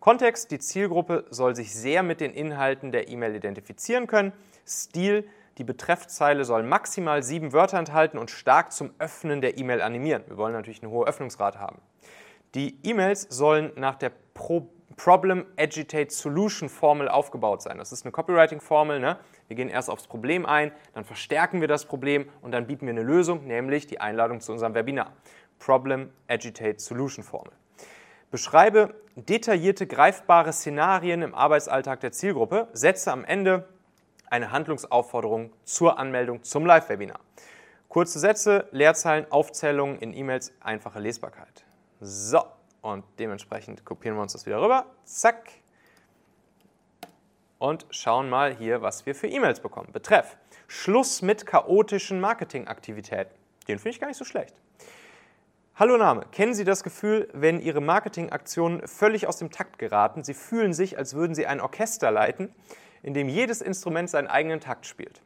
Kontext, 0.00 0.50
die 0.50 0.58
Zielgruppe 0.58 1.26
soll 1.28 1.54
sich 1.54 1.74
sehr 1.74 2.02
mit 2.02 2.22
den 2.22 2.32
Inhalten 2.32 2.90
der 2.90 3.08
E-Mail 3.08 3.36
identifizieren 3.36 4.06
können. 4.06 4.32
Stil, 4.70 5.28
die 5.58 5.64
Betreffzeile 5.64 6.44
soll 6.44 6.62
maximal 6.62 7.22
sieben 7.22 7.52
Wörter 7.52 7.78
enthalten 7.78 8.18
und 8.18 8.30
stark 8.30 8.72
zum 8.72 8.94
Öffnen 8.98 9.40
der 9.40 9.58
E-Mail 9.58 9.82
animieren. 9.82 10.22
Wir 10.28 10.36
wollen 10.36 10.52
natürlich 10.52 10.82
eine 10.82 10.90
hohe 10.90 11.06
Öffnungsrate 11.06 11.58
haben. 11.58 11.82
Die 12.54 12.78
E-Mails 12.82 13.26
sollen 13.28 13.72
nach 13.76 13.96
der 13.96 14.12
Pro 14.34 14.68
Problem 14.96 15.46
Agitate 15.56 16.10
Solution 16.10 16.68
Formel 16.68 17.08
aufgebaut 17.08 17.62
sein. 17.62 17.78
Das 17.78 17.90
ist 17.90 18.04
eine 18.04 18.12
Copywriting-Formel. 18.12 19.00
Ne? 19.00 19.18
Wir 19.48 19.56
gehen 19.56 19.68
erst 19.68 19.88
aufs 19.88 20.06
Problem 20.06 20.44
ein, 20.44 20.72
dann 20.92 21.04
verstärken 21.04 21.62
wir 21.62 21.68
das 21.68 21.86
Problem 21.86 22.28
und 22.42 22.52
dann 22.52 22.66
bieten 22.66 22.86
wir 22.86 22.92
eine 22.92 23.02
Lösung, 23.02 23.46
nämlich 23.46 23.86
die 23.86 24.00
Einladung 24.00 24.40
zu 24.40 24.52
unserem 24.52 24.74
Webinar. 24.74 25.12
Problem 25.58 26.10
Agitate 26.28 26.80
Solution 26.80 27.24
Formel. 27.24 27.52
Beschreibe 28.30 28.94
detaillierte, 29.16 29.86
greifbare 29.86 30.52
Szenarien 30.52 31.22
im 31.22 31.34
Arbeitsalltag 31.34 32.00
der 32.00 32.12
Zielgruppe. 32.12 32.68
Setze 32.72 33.10
am 33.10 33.24
Ende 33.24 33.68
eine 34.30 34.52
Handlungsaufforderung 34.52 35.52
zur 35.64 35.98
Anmeldung 35.98 36.42
zum 36.42 36.64
Live-Webinar. 36.64 37.20
Kurze 37.88 38.20
Sätze, 38.20 38.68
Leerzeilen, 38.70 39.30
Aufzählungen 39.30 39.98
in 39.98 40.14
E-Mails, 40.14 40.52
einfache 40.60 41.00
Lesbarkeit. 41.00 41.64
So, 42.00 42.42
Und 42.80 43.04
dementsprechend 43.18 43.84
kopieren 43.84 44.16
wir 44.16 44.22
uns 44.22 44.32
das 44.32 44.46
wieder 44.46 44.62
rüber. 44.62 44.86
Zack. 45.04 45.50
Und 47.58 47.84
schauen 47.90 48.30
mal 48.30 48.54
hier, 48.54 48.80
was 48.80 49.04
wir 49.04 49.14
für 49.14 49.26
E-Mails 49.26 49.60
bekommen. 49.60 49.92
Betreff. 49.92 50.38
Schluss 50.66 51.20
mit 51.20 51.44
chaotischen 51.44 52.20
Marketingaktivitäten. 52.20 53.34
Den 53.68 53.78
finde 53.78 53.90
ich 53.90 54.00
gar 54.00 54.06
nicht 54.06 54.16
so 54.16 54.24
schlecht. 54.24 54.54
Hallo 55.74 55.96
Name, 55.96 56.26
kennen 56.30 56.54
Sie 56.54 56.64
das 56.64 56.82
Gefühl, 56.84 57.28
wenn 57.32 57.60
Ihre 57.60 57.80
Marketingaktionen 57.80 58.86
völlig 58.86 59.26
aus 59.26 59.38
dem 59.38 59.50
Takt 59.50 59.78
geraten? 59.78 60.22
Sie 60.22 60.34
fühlen 60.34 60.72
sich, 60.72 60.96
als 60.96 61.14
würden 61.14 61.34
Sie 61.34 61.46
ein 61.46 61.60
Orchester 61.60 62.10
leiten, 62.10 62.54
in 63.02 63.14
dem 63.14 63.28
jedes 63.28 63.60
Instrument 63.60 64.10
seinen 64.10 64.28
eigenen 64.28 64.60
Takt 64.60 64.86
spielt. 64.86 65.22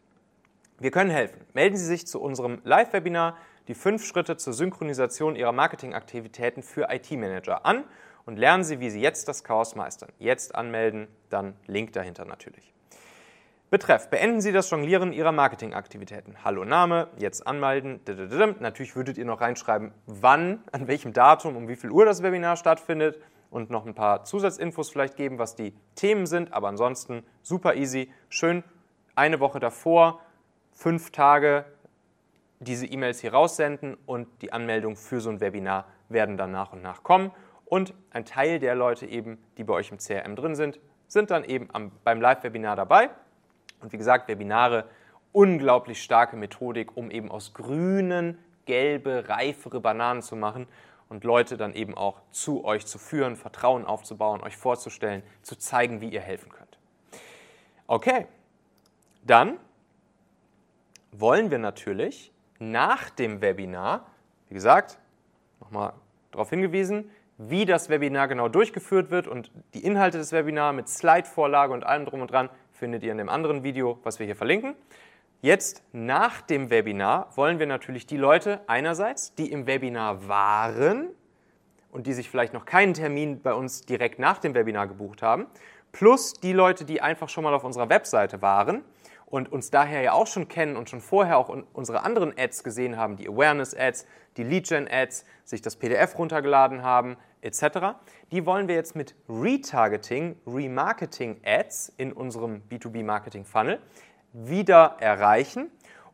Wir 0.78 0.90
können 0.90 1.10
helfen. 1.10 1.40
Melden 1.54 1.76
Sie 1.76 1.86
sich 1.86 2.06
zu 2.06 2.20
unserem 2.20 2.60
Live-Webinar 2.64 3.36
die 3.68 3.74
fünf 3.74 4.04
Schritte 4.04 4.36
zur 4.36 4.52
Synchronisation 4.52 5.36
Ihrer 5.36 5.52
Marketingaktivitäten 5.52 6.62
für 6.62 6.88
IT-Manager 6.90 7.64
an 7.64 7.84
und 8.26 8.38
lernen 8.38 8.64
Sie, 8.64 8.80
wie 8.80 8.90
Sie 8.90 9.00
jetzt 9.00 9.28
das 9.28 9.44
Chaos 9.44 9.76
meistern. 9.76 10.10
Jetzt 10.18 10.54
anmelden, 10.54 11.08
dann 11.30 11.54
Link 11.66 11.92
dahinter 11.92 12.24
natürlich. 12.24 12.72
Betreff, 13.70 14.08
beenden 14.08 14.40
Sie 14.40 14.52
das 14.52 14.70
Jonglieren 14.70 15.12
Ihrer 15.12 15.32
Marketingaktivitäten. 15.32 16.36
Hallo 16.44 16.64
Name, 16.64 17.08
jetzt 17.16 17.46
anmelden. 17.46 18.00
Natürlich 18.60 18.94
würdet 18.94 19.18
ihr 19.18 19.24
noch 19.24 19.40
reinschreiben, 19.40 19.92
wann, 20.06 20.62
an 20.70 20.86
welchem 20.86 21.12
Datum, 21.12 21.56
um 21.56 21.66
wie 21.68 21.76
viel 21.76 21.90
Uhr 21.90 22.04
das 22.04 22.22
Webinar 22.22 22.56
stattfindet 22.56 23.18
und 23.54 23.70
noch 23.70 23.86
ein 23.86 23.94
paar 23.94 24.24
Zusatzinfos 24.24 24.90
vielleicht 24.90 25.16
geben, 25.16 25.38
was 25.38 25.54
die 25.54 25.74
Themen 25.94 26.26
sind. 26.26 26.52
Aber 26.52 26.66
ansonsten 26.66 27.22
super 27.42 27.76
easy. 27.76 28.12
Schön 28.28 28.64
eine 29.14 29.38
Woche 29.38 29.60
davor, 29.60 30.20
fünf 30.72 31.12
Tage 31.12 31.64
diese 32.58 32.84
E-Mails 32.84 33.20
hier 33.20 33.32
raussenden 33.32 33.96
und 34.06 34.26
die 34.42 34.52
Anmeldungen 34.52 34.96
für 34.96 35.20
so 35.20 35.30
ein 35.30 35.40
Webinar 35.40 35.86
werden 36.08 36.36
dann 36.36 36.50
nach 36.50 36.72
und 36.72 36.82
nach 36.82 37.04
kommen. 37.04 37.30
Und 37.64 37.94
ein 38.10 38.24
Teil 38.24 38.58
der 38.58 38.74
Leute 38.74 39.06
eben, 39.06 39.38
die 39.56 39.62
bei 39.62 39.74
euch 39.74 39.92
im 39.92 39.98
CRM 39.98 40.34
drin 40.34 40.56
sind, 40.56 40.80
sind 41.06 41.30
dann 41.30 41.44
eben 41.44 41.68
am, 41.72 41.92
beim 42.02 42.20
Live-Webinar 42.20 42.74
dabei 42.74 43.10
und 43.80 43.92
wie 43.92 43.98
gesagt, 43.98 44.26
Webinare, 44.26 44.88
unglaublich 45.30 46.02
starke 46.02 46.36
Methodik, 46.36 46.96
um 46.96 47.08
eben 47.08 47.30
aus 47.30 47.54
grünen, 47.54 48.36
gelbe, 48.66 49.28
reifere 49.28 49.78
Bananen 49.78 50.22
zu 50.22 50.34
machen 50.34 50.66
und 51.08 51.24
Leute 51.24 51.56
dann 51.56 51.74
eben 51.74 51.96
auch 51.96 52.20
zu 52.30 52.64
euch 52.64 52.86
zu 52.86 52.98
führen, 52.98 53.36
Vertrauen 53.36 53.84
aufzubauen, 53.84 54.42
euch 54.42 54.56
vorzustellen, 54.56 55.22
zu 55.42 55.56
zeigen, 55.56 56.00
wie 56.00 56.08
ihr 56.08 56.20
helfen 56.20 56.50
könnt. 56.50 56.78
Okay, 57.86 58.26
dann 59.24 59.58
wollen 61.12 61.50
wir 61.50 61.58
natürlich 61.58 62.32
nach 62.58 63.10
dem 63.10 63.40
Webinar, 63.40 64.06
wie 64.48 64.54
gesagt, 64.54 64.98
nochmal 65.60 65.92
darauf 66.30 66.50
hingewiesen, 66.50 67.10
wie 67.36 67.64
das 67.64 67.88
Webinar 67.88 68.28
genau 68.28 68.48
durchgeführt 68.48 69.10
wird 69.10 69.26
und 69.26 69.50
die 69.74 69.84
Inhalte 69.84 70.18
des 70.18 70.32
Webinars 70.32 70.74
mit 70.74 70.88
Slide-Vorlage 70.88 71.72
und 71.72 71.84
allem 71.84 72.06
drum 72.06 72.20
und 72.20 72.30
dran 72.30 72.48
findet 72.72 73.02
ihr 73.02 73.12
in 73.12 73.18
dem 73.18 73.28
anderen 73.28 73.62
Video, 73.62 73.98
was 74.04 74.18
wir 74.18 74.26
hier 74.26 74.36
verlinken. 74.36 74.76
Jetzt 75.44 75.82
nach 75.92 76.40
dem 76.40 76.70
Webinar 76.70 77.28
wollen 77.36 77.58
wir 77.58 77.66
natürlich 77.66 78.06
die 78.06 78.16
Leute 78.16 78.62
einerseits, 78.66 79.34
die 79.34 79.52
im 79.52 79.66
Webinar 79.66 80.26
waren 80.26 81.10
und 81.92 82.06
die 82.06 82.14
sich 82.14 82.30
vielleicht 82.30 82.54
noch 82.54 82.64
keinen 82.64 82.94
Termin 82.94 83.42
bei 83.42 83.52
uns 83.52 83.82
direkt 83.82 84.18
nach 84.18 84.38
dem 84.38 84.54
Webinar 84.54 84.86
gebucht 84.86 85.20
haben, 85.20 85.46
plus 85.92 86.32
die 86.32 86.54
Leute, 86.54 86.86
die 86.86 87.02
einfach 87.02 87.28
schon 87.28 87.44
mal 87.44 87.52
auf 87.52 87.62
unserer 87.62 87.90
Webseite 87.90 88.40
waren 88.40 88.84
und 89.26 89.52
uns 89.52 89.70
daher 89.70 90.00
ja 90.00 90.12
auch 90.14 90.26
schon 90.26 90.48
kennen 90.48 90.76
und 90.76 90.88
schon 90.88 91.02
vorher 91.02 91.36
auch 91.36 91.54
unsere 91.74 92.04
anderen 92.04 92.32
Ads 92.38 92.64
gesehen 92.64 92.96
haben, 92.96 93.16
die 93.16 93.28
Awareness-Ads, 93.28 94.06
die 94.38 94.44
Lead-Gen-Ads, 94.44 95.26
sich 95.44 95.60
das 95.60 95.76
PDF 95.76 96.16
runtergeladen 96.16 96.82
haben, 96.82 97.18
etc. 97.42 97.98
Die 98.32 98.46
wollen 98.46 98.66
wir 98.66 98.76
jetzt 98.76 98.96
mit 98.96 99.14
Retargeting, 99.28 100.36
Remarketing-Ads 100.46 101.92
in 101.98 102.14
unserem 102.14 102.62
B2B-Marketing-Funnel 102.70 103.82
wieder 104.34 104.96
erreichen 105.00 105.70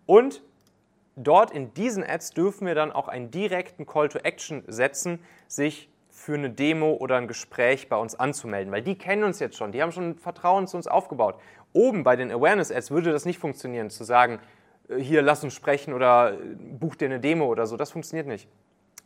und 0.07 0.43
dort 1.17 1.51
in 1.51 1.75
diesen 1.75 2.05
Ads 2.05 2.31
dürfen 2.31 2.67
wir 2.67 2.75
dann 2.75 2.93
auch 2.93 3.09
einen 3.09 3.31
direkten 3.31 3.87
Call 3.87 4.09
to 4.09 4.19
Action 4.19 4.63
setzen, 4.69 5.19
sich 5.49 5.91
für 6.11 6.35
eine 6.35 6.51
Demo 6.51 6.93
oder 6.93 7.17
ein 7.17 7.29
Gespräch 7.29 7.89
bei 7.89 7.97
uns 7.97 8.15
anzumelden, 8.15 8.73
weil 8.73 8.83
die 8.83 8.97
kennen 8.97 9.25
uns 9.25 9.39
jetzt 9.39 9.57
schon, 9.57 9.73
die 9.73 9.81
haben 9.83 9.91
schon 9.91 10.17
Vertrauen 10.17 10.67
zu 10.67 10.77
uns 10.77 10.87
aufgebaut. 10.87 11.41
Oben 11.73 12.05
bei 12.05 12.15
den 12.17 12.31
Awareness-Ads 12.31 12.91
würde 12.91 13.11
das 13.11 13.25
nicht 13.25 13.39
funktionieren, 13.39 13.89
zu 13.89 14.05
sagen, 14.05 14.39
äh, 14.89 14.99
hier 14.99 15.23
lass 15.23 15.43
uns 15.43 15.55
sprechen 15.55 15.95
oder 15.95 16.35
äh, 16.35 16.37
buch 16.79 16.95
dir 16.97 17.07
eine 17.07 17.21
Demo 17.21 17.47
oder 17.47 17.67
so, 17.67 17.77
das 17.77 17.91
funktioniert 17.91 18.27
nicht. 18.27 18.49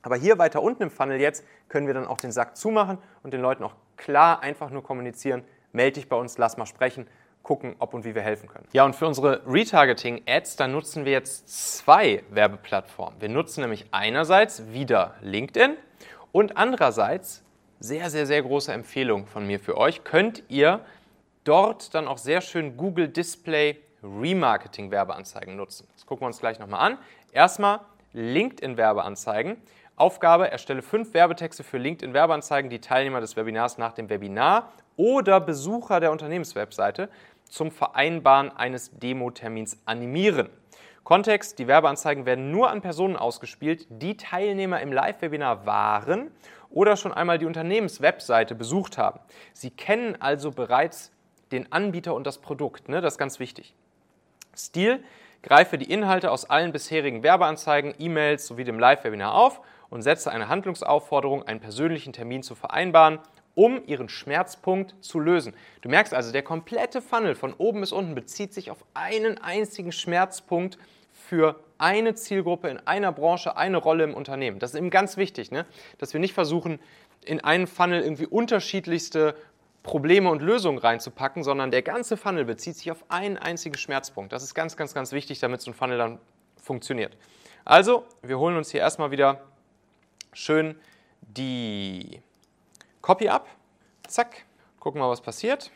Aber 0.03 0.17
hier 0.17 0.39
weiter 0.39 0.61
unten 0.63 0.83
im 0.83 0.91
Funnel 0.91 1.21
jetzt 1.21 1.45
können 1.69 1.87
wir 1.87 1.95
dann 1.95 2.07
auch 2.07 2.19
den 2.19 2.33
Sack 2.33 2.57
zumachen 2.57 2.99
und 3.23 3.33
den 3.33 3.41
Leuten 3.41 3.63
auch 3.63 3.77
klar 3.97 4.43
einfach 4.43 4.71
nur 4.71 4.83
kommunizieren, 4.83 5.45
melde 5.73 5.95
dich 5.95 6.09
bei 6.09 6.17
uns, 6.17 6.37
lass 6.37 6.57
mal 6.57 6.67
sprechen, 6.67 7.07
gucken, 7.45 7.77
ob 7.79 7.95
und 7.95 8.05
wie 8.05 8.17
wir 8.17 8.23
helfen 8.23 8.49
können. 8.49 8.67
Ja, 8.73 8.85
und 8.85 8.97
für 8.97 9.07
unsere 9.07 9.43
Retargeting-Ads, 9.47 10.57
da 10.57 10.67
nutzen 10.67 11.05
wir 11.05 11.13
jetzt 11.13 11.77
zwei 11.77 12.25
Werbeplattformen. 12.31 13.21
Wir 13.21 13.29
nutzen 13.29 13.61
nämlich 13.61 13.87
einerseits 13.93 14.73
wieder 14.73 15.15
LinkedIn 15.21 15.77
und 16.33 16.57
andererseits, 16.57 17.45
sehr, 17.79 18.11
sehr, 18.11 18.27
sehr 18.27 18.43
große 18.43 18.73
Empfehlung 18.73 19.27
von 19.27 19.47
mir 19.47 19.61
für 19.61 19.77
euch, 19.77 20.03
könnt 20.03 20.43
ihr 20.49 20.81
dort 21.45 21.95
dann 21.95 22.09
auch 22.09 22.19
sehr 22.19 22.41
schön 22.41 22.77
Google 22.77 23.09
Display 23.09 23.79
Remarketing 24.03 24.91
Werbeanzeigen 24.91 25.55
nutzen. 25.55 25.87
Das 25.95 26.07
gucken 26.07 26.23
wir 26.23 26.27
uns 26.27 26.41
gleich 26.41 26.59
nochmal 26.59 26.81
an. 26.81 26.99
Erstmal 27.33 27.81
LinkedIn 28.13 28.77
Werbeanzeigen. 28.77 29.57
Aufgabe, 29.97 30.51
erstelle 30.51 30.83
fünf 30.83 31.15
Werbetexte 31.15 31.63
für 31.63 31.79
LinkedIn-Werbeanzeigen, 31.79 32.69
die 32.69 32.81
Teilnehmer 32.81 33.21
des 33.21 33.37
Webinars 33.37 33.79
nach 33.79 33.93
dem 33.93 34.09
Webinar 34.09 34.73
oder 34.97 35.41
Besucher 35.41 36.01
der 36.01 36.11
Unternehmenswebseite 36.11 37.09
zum 37.55 37.71
Vereinbaren 37.71 38.51
eines 38.51 38.91
Demo-Termins 38.99 39.79
animieren. 39.85 40.51
Kontext, 41.05 41.61
die 41.61 41.69
Werbeanzeigen 41.69 42.27
werden 42.27 42.51
nur 42.51 42.69
an 42.69 42.81
Personen 42.81 43.15
ausgespielt, 43.17 43.87
die 43.91 44.17
Teilnehmer 44.17 44.81
im 44.81 44.93
Live-Webinar 44.93 45.65
waren 45.65 46.33
oder 46.71 46.97
schon 46.97 47.13
einmal 47.13 47.39
die 47.39 47.47
Unternehmenswebseite 47.47 48.57
besucht 48.57 48.99
haben. 48.99 49.21
Sie 49.53 49.71
kennen 49.71 50.21
also 50.21 50.51
bereits 50.51 51.13
den 51.53 51.71
Anbieter 51.71 52.15
und 52.15 52.27
das 52.27 52.39
Produkt, 52.39 52.89
ne? 52.89 53.01
das 53.01 53.15
ist 53.15 53.19
ganz 53.19 53.39
wichtig. 53.39 53.77
Stil, 54.57 55.05
greife 55.43 55.79
die 55.79 55.93
Inhalte 55.93 56.33
aus 56.33 56.51
allen 56.51 56.73
bisherigen 56.73 57.23
Werbeanzeigen, 57.23 57.95
E-Mails 58.01 58.49
sowie 58.49 58.65
dem 58.65 58.81
Live-Webinar 58.81 59.33
auf 59.33 59.61
und 59.91 60.03
setze 60.03 60.33
eine 60.33 60.49
Handlungsaufforderung, 60.49 61.45
einen 61.45 61.61
persönlichen 61.61 62.13
Termin 62.13 62.43
zu 62.43 62.57
vereinbaren, 62.57 63.21
um 63.55 63.83
ihren 63.87 64.09
Schmerzpunkt 64.09 64.95
zu 65.01 65.21
lösen. 65.21 65.55
Du 65.83 65.89
merkst 65.89 66.15
also, 66.15 66.33
der 66.33 66.43
komplette 66.43 67.01
Funnel 67.01 67.35
von 67.35 67.53
oben 67.55 67.81
bis 67.81 67.93
unten 67.93 68.15
bezieht 68.15 68.53
sich 68.53 68.71
auf 68.71 68.85
einen 68.95 69.39
einzigen 69.39 69.93
Schmerzpunkt 69.93 70.79
für 71.13 71.61
eine 71.79 72.15
Zielgruppe 72.15 72.69
in 72.69 72.79
einer 72.87 73.13
Branche, 73.13 73.57
eine 73.57 73.77
Rolle 73.77 74.05
im 74.05 74.15
Unternehmen. 74.15 74.59
Das 74.59 74.73
ist 74.73 74.79
eben 74.79 74.91
ganz 74.91 75.17
wichtig, 75.17 75.51
ne? 75.51 75.67
dass 75.99 76.13
wir 76.13 76.21
nicht 76.21 76.35
versuchen, 76.35 76.79
in 77.25 77.43
einen 77.43 77.67
Funnel 77.67 78.03
irgendwie 78.03 78.27
unterschiedlichste 78.27 79.35
Probleme 79.83 80.31
und 80.31 80.43
Lösungen 80.43 80.79
reinzupacken, 80.79 81.45
sondern 81.45 81.71
der 81.71 81.83
ganze 81.83 82.17
Funnel 82.17 82.45
bezieht 82.45 82.77
sich 82.77 82.91
auf 82.91 83.05
einen 83.09 83.37
einzigen 83.37 83.77
Schmerzpunkt. 83.77 84.33
Das 84.33 84.43
ist 84.43 84.55
ganz, 84.55 84.77
ganz, 84.77 84.95
ganz 84.95 85.13
wichtig, 85.13 85.41
damit 85.41 85.61
so 85.61 85.71
ein 85.71 85.75
Funnel 85.75 85.99
dann 85.99 86.19
funktioniert. 86.57 87.17
Also, 87.65 88.05
wir 88.23 88.39
holen 88.39 88.57
uns 88.57 88.71
hier 88.71 88.81
erstmal 88.81 89.11
wieder 89.11 89.41
schön 90.33 90.75
die 91.21 92.21
Copy 93.05 93.29
ab. 93.29 93.47
Zack. 94.07 94.47
Gucken 94.81 94.99
wir 94.99 95.11
was 95.11 95.21
passiert. 95.21 95.71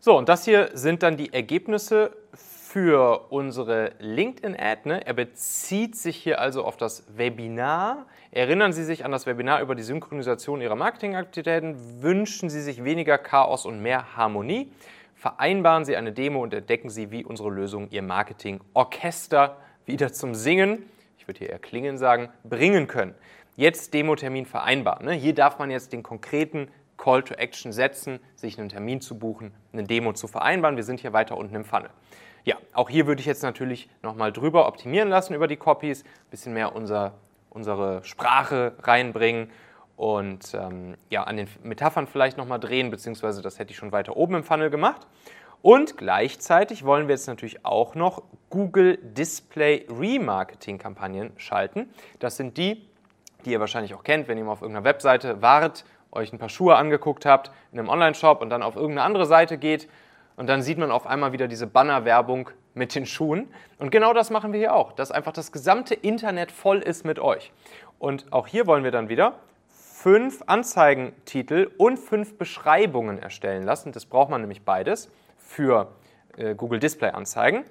So, 0.00 0.18
und 0.18 0.28
das 0.28 0.44
hier 0.44 0.70
sind 0.74 1.04
dann 1.04 1.16
die 1.16 1.32
Ergebnisse 1.32 2.10
für 2.34 3.30
unsere 3.30 3.92
LinkedIn-Ad. 4.00 4.88
Ne? 4.88 5.06
Er 5.06 5.12
bezieht 5.12 5.94
sich 5.94 6.16
hier 6.16 6.40
also 6.40 6.64
auf 6.64 6.76
das 6.76 7.04
Webinar. 7.16 8.06
Erinnern 8.32 8.72
Sie 8.72 8.82
sich 8.82 9.04
an 9.04 9.12
das 9.12 9.26
Webinar 9.26 9.60
über 9.62 9.76
die 9.76 9.84
Synchronisation 9.84 10.60
Ihrer 10.60 10.74
Marketingaktivitäten. 10.74 12.02
Wünschen 12.02 12.50
Sie 12.50 12.60
sich 12.60 12.82
weniger 12.82 13.16
Chaos 13.16 13.64
und 13.64 13.80
mehr 13.80 14.16
Harmonie. 14.16 14.72
Vereinbaren 15.14 15.84
Sie 15.84 15.94
eine 15.94 16.10
Demo 16.10 16.42
und 16.42 16.52
entdecken 16.52 16.90
Sie, 16.90 17.12
wie 17.12 17.24
unsere 17.24 17.50
Lösung 17.50 17.90
Ihr 17.90 18.02
Marketing-Orchester 18.02 19.56
wieder 19.86 20.12
zum 20.12 20.34
Singen, 20.34 20.90
ich 21.16 21.28
würde 21.28 21.38
hier 21.38 21.50
eher 21.50 21.60
klingen 21.60 21.96
sagen, 21.96 22.30
bringen 22.42 22.88
können 22.88 23.14
jetzt 23.56 23.94
Demo-Termin 23.94 24.46
vereinbaren. 24.46 25.06
Ne? 25.06 25.12
Hier 25.12 25.34
darf 25.34 25.58
man 25.58 25.70
jetzt 25.70 25.92
den 25.92 26.02
konkreten 26.02 26.68
Call 26.96 27.22
to 27.22 27.34
Action 27.34 27.72
setzen, 27.72 28.20
sich 28.36 28.58
einen 28.58 28.68
Termin 28.68 29.00
zu 29.00 29.18
buchen, 29.18 29.52
eine 29.72 29.84
Demo 29.84 30.12
zu 30.12 30.28
vereinbaren. 30.28 30.76
Wir 30.76 30.84
sind 30.84 31.00
hier 31.00 31.12
weiter 31.12 31.36
unten 31.36 31.54
im 31.54 31.64
Funnel. 31.64 31.90
Ja, 32.44 32.56
auch 32.72 32.90
hier 32.90 33.06
würde 33.06 33.20
ich 33.20 33.26
jetzt 33.26 33.42
natürlich 33.42 33.88
nochmal 34.02 34.32
drüber 34.32 34.66
optimieren 34.66 35.08
lassen 35.08 35.34
über 35.34 35.46
die 35.46 35.56
Copies, 35.56 36.02
ein 36.02 36.30
bisschen 36.30 36.54
mehr 36.54 36.74
unser, 36.74 37.14
unsere 37.50 38.04
Sprache 38.04 38.74
reinbringen 38.82 39.50
und 39.96 40.54
ähm, 40.54 40.96
ja, 41.10 41.24
an 41.24 41.36
den 41.36 41.48
Metaphern 41.62 42.06
vielleicht 42.06 42.38
nochmal 42.38 42.58
drehen, 42.58 42.90
beziehungsweise 42.90 43.42
das 43.42 43.58
hätte 43.58 43.70
ich 43.70 43.76
schon 43.76 43.92
weiter 43.92 44.16
oben 44.16 44.36
im 44.36 44.44
Funnel 44.44 44.70
gemacht. 44.70 45.06
Und 45.60 45.96
gleichzeitig 45.96 46.84
wollen 46.84 47.06
wir 47.06 47.14
jetzt 47.14 47.28
natürlich 47.28 47.64
auch 47.64 47.94
noch 47.94 48.24
Google 48.50 48.98
Display 49.00 49.86
Remarketing 49.88 50.78
Kampagnen 50.78 51.32
schalten. 51.36 51.88
Das 52.18 52.36
sind 52.36 52.58
die, 52.58 52.88
die 53.42 53.52
ihr 53.52 53.60
wahrscheinlich 53.60 53.94
auch 53.94 54.04
kennt, 54.04 54.28
wenn 54.28 54.38
ihr 54.38 54.44
mal 54.44 54.52
auf 54.52 54.62
irgendeiner 54.62 54.84
Webseite 54.84 55.42
wart 55.42 55.84
euch 56.12 56.32
ein 56.32 56.38
paar 56.38 56.50
Schuhe 56.50 56.76
angeguckt 56.76 57.24
habt 57.24 57.50
in 57.72 57.78
einem 57.78 57.88
Online-Shop 57.88 58.42
und 58.42 58.50
dann 58.50 58.62
auf 58.62 58.76
irgendeine 58.76 59.02
andere 59.02 59.26
Seite 59.26 59.58
geht 59.58 59.88
und 60.36 60.46
dann 60.46 60.62
sieht 60.62 60.78
man 60.78 60.90
auf 60.90 61.06
einmal 61.06 61.32
wieder 61.32 61.48
diese 61.48 61.66
Bannerwerbung 61.66 62.50
mit 62.74 62.94
den 62.94 63.06
Schuhen. 63.06 63.48
Und 63.78 63.90
genau 63.90 64.12
das 64.12 64.30
machen 64.30 64.52
wir 64.52 64.60
hier 64.60 64.74
auch, 64.74 64.92
dass 64.92 65.10
einfach 65.10 65.32
das 65.32 65.52
gesamte 65.52 65.94
Internet 65.94 66.52
voll 66.52 66.78
ist 66.78 67.04
mit 67.04 67.18
euch. 67.18 67.52
Und 67.98 68.32
auch 68.32 68.46
hier 68.46 68.66
wollen 68.66 68.84
wir 68.84 68.90
dann 68.90 69.08
wieder 69.08 69.40
fünf 69.68 70.42
Anzeigentitel 70.46 71.70
und 71.78 71.98
fünf 71.98 72.36
Beschreibungen 72.36 73.18
erstellen 73.18 73.62
lassen. 73.62 73.92
Das 73.92 74.06
braucht 74.06 74.30
man 74.30 74.40
nämlich 74.40 74.64
beides 74.64 75.10
für 75.38 75.92
äh, 76.36 76.54
Google 76.54 76.80
Display 76.80 77.10
Anzeigen. 77.10 77.64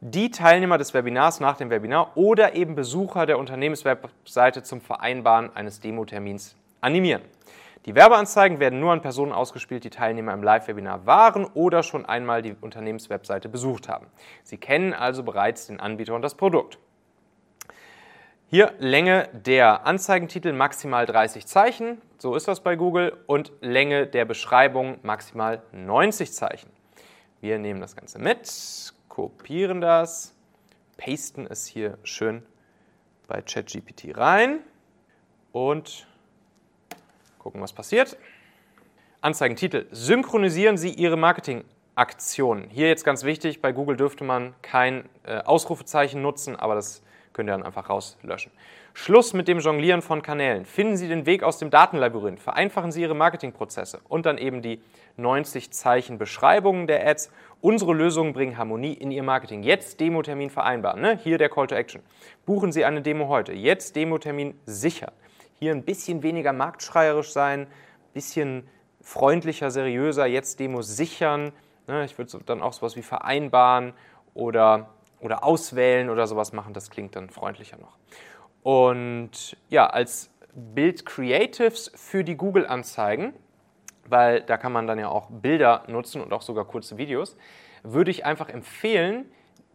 Die 0.00 0.30
Teilnehmer 0.30 0.76
des 0.76 0.92
Webinars 0.92 1.40
nach 1.40 1.56
dem 1.56 1.70
Webinar 1.70 2.18
oder 2.18 2.54
eben 2.54 2.74
Besucher 2.74 3.24
der 3.24 3.38
Unternehmenswebseite 3.38 4.62
zum 4.62 4.82
Vereinbaren 4.82 5.56
eines 5.56 5.80
Demotermins 5.80 6.54
animieren. 6.82 7.22
Die 7.86 7.94
Werbeanzeigen 7.94 8.60
werden 8.60 8.78
nur 8.78 8.92
an 8.92 9.00
Personen 9.00 9.32
ausgespielt, 9.32 9.84
die 9.84 9.90
Teilnehmer 9.90 10.34
im 10.34 10.42
Live-Webinar 10.42 11.06
waren 11.06 11.46
oder 11.46 11.82
schon 11.82 12.04
einmal 12.04 12.42
die 12.42 12.54
Unternehmenswebseite 12.60 13.48
besucht 13.48 13.88
haben. 13.88 14.08
Sie 14.42 14.58
kennen 14.58 14.92
also 14.92 15.22
bereits 15.22 15.68
den 15.68 15.80
Anbieter 15.80 16.14
und 16.14 16.20
das 16.20 16.34
Produkt. 16.34 16.78
Hier 18.48 18.74
Länge 18.78 19.30
der 19.32 19.86
Anzeigentitel 19.86 20.52
maximal 20.52 21.06
30 21.06 21.46
Zeichen, 21.46 22.02
so 22.18 22.34
ist 22.34 22.48
das 22.48 22.60
bei 22.60 22.76
Google, 22.76 23.16
und 23.26 23.50
Länge 23.60 24.06
der 24.06 24.26
Beschreibung 24.26 24.98
maximal 25.02 25.62
90 25.72 26.32
Zeichen. 26.34 26.70
Wir 27.40 27.58
nehmen 27.58 27.80
das 27.80 27.96
Ganze 27.96 28.18
mit, 28.18 28.94
kopieren 29.16 29.80
das, 29.80 30.34
pasten 30.98 31.46
es 31.46 31.64
hier 31.66 31.96
schön 32.02 32.42
bei 33.26 33.40
ChatGPT 33.40 34.14
rein 34.14 34.60
und 35.52 36.06
gucken, 37.38 37.62
was 37.62 37.72
passiert. 37.72 38.18
Anzeigentitel. 39.22 39.86
Synchronisieren 39.90 40.76
Sie 40.76 40.90
Ihre 40.90 41.16
Marketingaktionen. 41.16 42.68
Hier 42.68 42.88
jetzt 42.88 43.04
ganz 43.06 43.24
wichtig, 43.24 43.62
bei 43.62 43.72
Google 43.72 43.96
dürfte 43.96 44.22
man 44.22 44.54
kein 44.60 45.08
äh, 45.24 45.38
Ausrufezeichen 45.38 46.20
nutzen, 46.20 46.54
aber 46.54 46.74
das 46.74 47.02
könnt 47.36 47.50
ihr 47.50 47.52
dann 47.52 47.64
einfach 47.64 47.90
rauslöschen. 47.90 48.50
Schluss 48.94 49.34
mit 49.34 49.46
dem 49.46 49.58
Jonglieren 49.58 50.00
von 50.00 50.22
Kanälen. 50.22 50.64
Finden 50.64 50.96
Sie 50.96 51.06
den 51.06 51.26
Weg 51.26 51.42
aus 51.42 51.58
dem 51.58 51.68
Datenlabyrinth. 51.68 52.40
Vereinfachen 52.40 52.92
Sie 52.92 53.02
Ihre 53.02 53.14
Marketingprozesse. 53.14 54.00
Und 54.08 54.24
dann 54.24 54.38
eben 54.38 54.62
die 54.62 54.80
90 55.18 55.70
Zeichen 55.70 56.16
Beschreibungen 56.16 56.86
der 56.86 57.06
Ads. 57.06 57.30
Unsere 57.60 57.92
Lösungen 57.92 58.32
bringen 58.32 58.56
Harmonie 58.56 58.94
in 58.94 59.10
Ihr 59.10 59.22
Marketing. 59.22 59.62
Jetzt 59.62 60.00
Demo-Termin 60.00 60.48
vereinbaren. 60.48 61.02
Ne? 61.02 61.18
Hier 61.22 61.36
der 61.36 61.50
Call 61.50 61.66
to 61.66 61.74
Action. 61.74 62.00
Buchen 62.46 62.72
Sie 62.72 62.86
eine 62.86 63.02
Demo 63.02 63.28
heute. 63.28 63.52
Jetzt 63.52 63.96
Demo-Termin 63.96 64.58
sichern. 64.64 65.12
Hier 65.58 65.72
ein 65.72 65.82
bisschen 65.82 66.22
weniger 66.22 66.54
marktschreierisch 66.54 67.32
sein, 67.32 67.62
ein 67.62 67.68
bisschen 68.14 68.66
freundlicher, 69.02 69.70
seriöser. 69.70 70.24
Jetzt 70.24 70.58
Demo 70.58 70.80
sichern. 70.80 71.52
Ne? 71.86 72.06
Ich 72.06 72.16
würde 72.16 72.38
dann 72.46 72.62
auch 72.62 72.72
sowas 72.72 72.96
wie 72.96 73.02
vereinbaren 73.02 73.92
oder 74.32 74.88
oder 75.20 75.44
auswählen 75.44 76.10
oder 76.10 76.26
sowas 76.26 76.52
machen, 76.52 76.72
das 76.72 76.90
klingt 76.90 77.16
dann 77.16 77.30
freundlicher 77.30 77.76
noch. 77.78 77.96
Und 78.62 79.56
ja, 79.68 79.86
als 79.86 80.30
Bild 80.54 81.06
Creatives 81.06 81.92
für 81.94 82.24
die 82.24 82.36
Google-Anzeigen, 82.36 83.34
weil 84.08 84.42
da 84.42 84.56
kann 84.56 84.72
man 84.72 84.86
dann 84.86 84.98
ja 84.98 85.08
auch 85.08 85.28
Bilder 85.30 85.84
nutzen 85.88 86.20
und 86.22 86.32
auch 86.32 86.42
sogar 86.42 86.64
kurze 86.64 86.96
Videos, 86.96 87.36
würde 87.82 88.10
ich 88.10 88.24
einfach 88.24 88.48
empfehlen, 88.48 89.30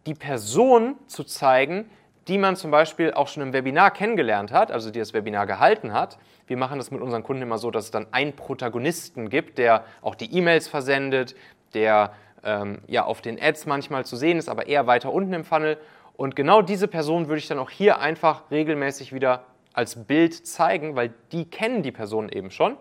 die 0.06 0.14
Person 0.14 0.96
zu 1.06 1.24
zeigen, 1.24 1.88
die 2.28 2.38
man 2.38 2.56
zum 2.56 2.70
Beispiel 2.70 3.14
auch 3.14 3.28
schon 3.28 3.42
im 3.42 3.52
Webinar 3.52 3.90
kennengelernt 3.90 4.52
hat, 4.52 4.70
also 4.70 4.90
die 4.90 4.98
das 4.98 5.12
Webinar 5.12 5.46
gehalten 5.46 5.92
hat. 5.92 6.18
Wir 6.46 6.56
machen 6.56 6.78
das 6.78 6.90
mit 6.90 7.00
unseren 7.00 7.22
Kunden 7.22 7.42
immer 7.42 7.58
so, 7.58 7.70
dass 7.70 7.86
es 7.86 7.90
dann 7.90 8.06
einen 8.12 8.34
Protagonisten 8.34 9.28
gibt, 9.28 9.58
der 9.58 9.84
auch 10.02 10.14
die 10.14 10.32
E-Mails 10.36 10.68
versendet, 10.68 11.34
der 11.74 12.12
ähm, 12.44 12.80
ja, 12.86 13.04
auf 13.04 13.20
den 13.20 13.40
Ads 13.40 13.66
manchmal 13.66 14.04
zu 14.04 14.16
sehen 14.16 14.38
ist, 14.38 14.48
aber 14.48 14.66
eher 14.66 14.86
weiter 14.86 15.12
unten 15.12 15.32
im 15.32 15.44
Funnel. 15.44 15.78
Und 16.16 16.36
genau 16.36 16.62
diese 16.62 16.88
Person 16.88 17.28
würde 17.28 17.38
ich 17.38 17.48
dann 17.48 17.58
auch 17.58 17.70
hier 17.70 18.00
einfach 18.00 18.50
regelmäßig 18.50 19.12
wieder 19.12 19.44
als 19.72 20.04
Bild 20.04 20.46
zeigen, 20.46 20.96
weil 20.96 21.14
die 21.32 21.46
kennen 21.46 21.82
die 21.82 21.92
Person 21.92 22.28
eben 22.28 22.50
schon. 22.50 22.76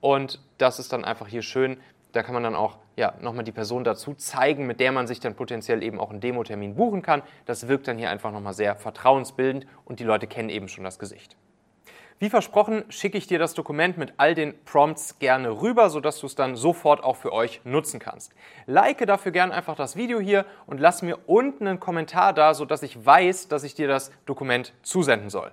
Und 0.00 0.40
das 0.58 0.78
ist 0.78 0.92
dann 0.92 1.04
einfach 1.04 1.28
hier 1.28 1.42
schön. 1.42 1.78
Da 2.12 2.22
kann 2.22 2.34
man 2.34 2.42
dann 2.42 2.56
auch 2.56 2.78
ja, 2.96 3.14
nochmal 3.20 3.44
die 3.44 3.52
Person 3.52 3.84
dazu 3.84 4.14
zeigen, 4.14 4.66
mit 4.66 4.80
der 4.80 4.92
man 4.92 5.06
sich 5.06 5.20
dann 5.20 5.34
potenziell 5.34 5.82
eben 5.82 5.98
auch 5.98 6.10
einen 6.10 6.20
Demo-Termin 6.20 6.74
buchen 6.74 7.02
kann. 7.02 7.22
Das 7.46 7.68
wirkt 7.68 7.88
dann 7.88 7.98
hier 7.98 8.10
einfach 8.10 8.32
nochmal 8.32 8.52
sehr 8.52 8.76
vertrauensbildend 8.76 9.66
und 9.84 10.00
die 10.00 10.04
Leute 10.04 10.26
kennen 10.26 10.50
eben 10.50 10.68
schon 10.68 10.84
das 10.84 10.98
Gesicht. 10.98 11.36
Wie 12.22 12.30
versprochen 12.30 12.84
schicke 12.88 13.18
ich 13.18 13.26
dir 13.26 13.40
das 13.40 13.52
Dokument 13.52 13.98
mit 13.98 14.12
all 14.16 14.36
den 14.36 14.54
Prompts 14.64 15.18
gerne 15.18 15.60
rüber, 15.60 15.90
sodass 15.90 16.20
du 16.20 16.26
es 16.26 16.36
dann 16.36 16.54
sofort 16.54 17.02
auch 17.02 17.16
für 17.16 17.32
euch 17.32 17.60
nutzen 17.64 17.98
kannst. 17.98 18.32
Like 18.66 19.04
dafür 19.08 19.32
gerne 19.32 19.52
einfach 19.52 19.74
das 19.74 19.96
Video 19.96 20.20
hier 20.20 20.46
und 20.66 20.78
lass 20.78 21.02
mir 21.02 21.18
unten 21.26 21.66
einen 21.66 21.80
Kommentar 21.80 22.32
da, 22.32 22.54
sodass 22.54 22.84
ich 22.84 23.04
weiß, 23.04 23.48
dass 23.48 23.64
ich 23.64 23.74
dir 23.74 23.88
das 23.88 24.12
Dokument 24.24 24.72
zusenden 24.84 25.30
soll. 25.30 25.50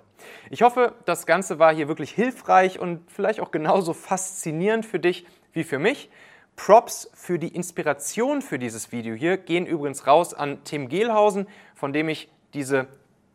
Ich 0.48 0.62
hoffe, 0.62 0.92
das 1.06 1.26
Ganze 1.26 1.58
war 1.58 1.74
hier 1.74 1.88
wirklich 1.88 2.12
hilfreich 2.12 2.78
und 2.78 3.00
vielleicht 3.10 3.40
auch 3.40 3.50
genauso 3.50 3.92
faszinierend 3.92 4.86
für 4.86 5.00
dich 5.00 5.26
wie 5.52 5.64
für 5.64 5.80
mich. 5.80 6.08
Props 6.54 7.10
für 7.14 7.40
die 7.40 7.52
Inspiration 7.52 8.42
für 8.42 8.60
dieses 8.60 8.92
Video 8.92 9.16
hier 9.16 9.38
gehen 9.38 9.66
übrigens 9.66 10.06
raus 10.06 10.34
an 10.34 10.62
Tim 10.62 10.88
Gehlhausen, 10.88 11.48
von 11.74 11.92
dem 11.92 12.08
ich 12.08 12.30
diese 12.54 12.86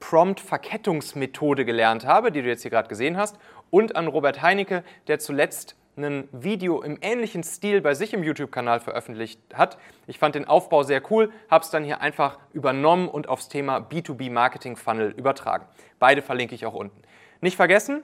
Prompt-Verkettungsmethode 0.10 1.66
gelernt 1.66 2.06
habe, 2.06 2.32
die 2.32 2.44
du 2.44 2.48
jetzt 2.48 2.62
hier 2.62 2.70
gerade 2.70 2.88
gesehen 2.88 3.18
hast, 3.18 3.40
und 3.72 3.96
an 3.96 4.06
Robert 4.06 4.44
Heinecke, 4.44 4.84
der 5.08 5.18
zuletzt 5.18 5.76
ein 5.98 6.30
Video 6.32 6.84
im 6.84 7.00
ähnlichen 7.02 7.42
Stil 7.42 7.82
bei 7.82 7.96
sich 7.96 8.14
im 8.14 8.24
YouTube-Kanal 8.24 8.82
veröffentlicht 8.82 9.40
hat. 9.56 9.80
Ich 10.06 10.20
fand 10.20 10.36
den 10.36 10.46
Aufbau 10.46 10.84
sehr 10.84 11.02
cool, 11.10 11.32
habe 11.50 11.64
es 11.64 11.72
dann 11.72 11.84
hier 11.84 12.02
einfach 12.02 12.38
übernommen 12.54 13.08
und 13.08 13.30
aufs 13.30 13.50
Thema 13.50 13.78
B2B 13.78 14.30
Marketing 14.30 14.76
Funnel 14.76 15.10
übertragen. 15.10 15.66
Beide 15.98 16.22
verlinke 16.22 16.54
ich 16.54 16.68
auch 16.68 16.76
unten. 16.76 17.02
Nicht 17.42 17.56
vergessen, 17.56 18.04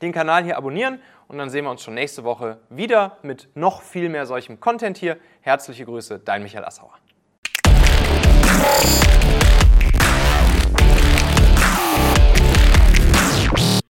den 0.00 0.12
Kanal 0.12 0.44
hier 0.44 0.56
abonnieren 0.56 1.00
und 1.26 1.38
dann 1.38 1.50
sehen 1.50 1.64
wir 1.64 1.72
uns 1.72 1.82
schon 1.82 1.94
nächste 1.94 2.22
Woche 2.22 2.58
wieder 2.68 3.18
mit 3.22 3.48
noch 3.54 3.82
viel 3.82 4.08
mehr 4.10 4.26
solchem 4.26 4.60
Content 4.60 4.96
hier. 4.96 5.16
Herzliche 5.40 5.86
Grüße, 5.86 6.20
dein 6.20 6.44
Michael 6.44 6.64
Assauer. 6.64 7.01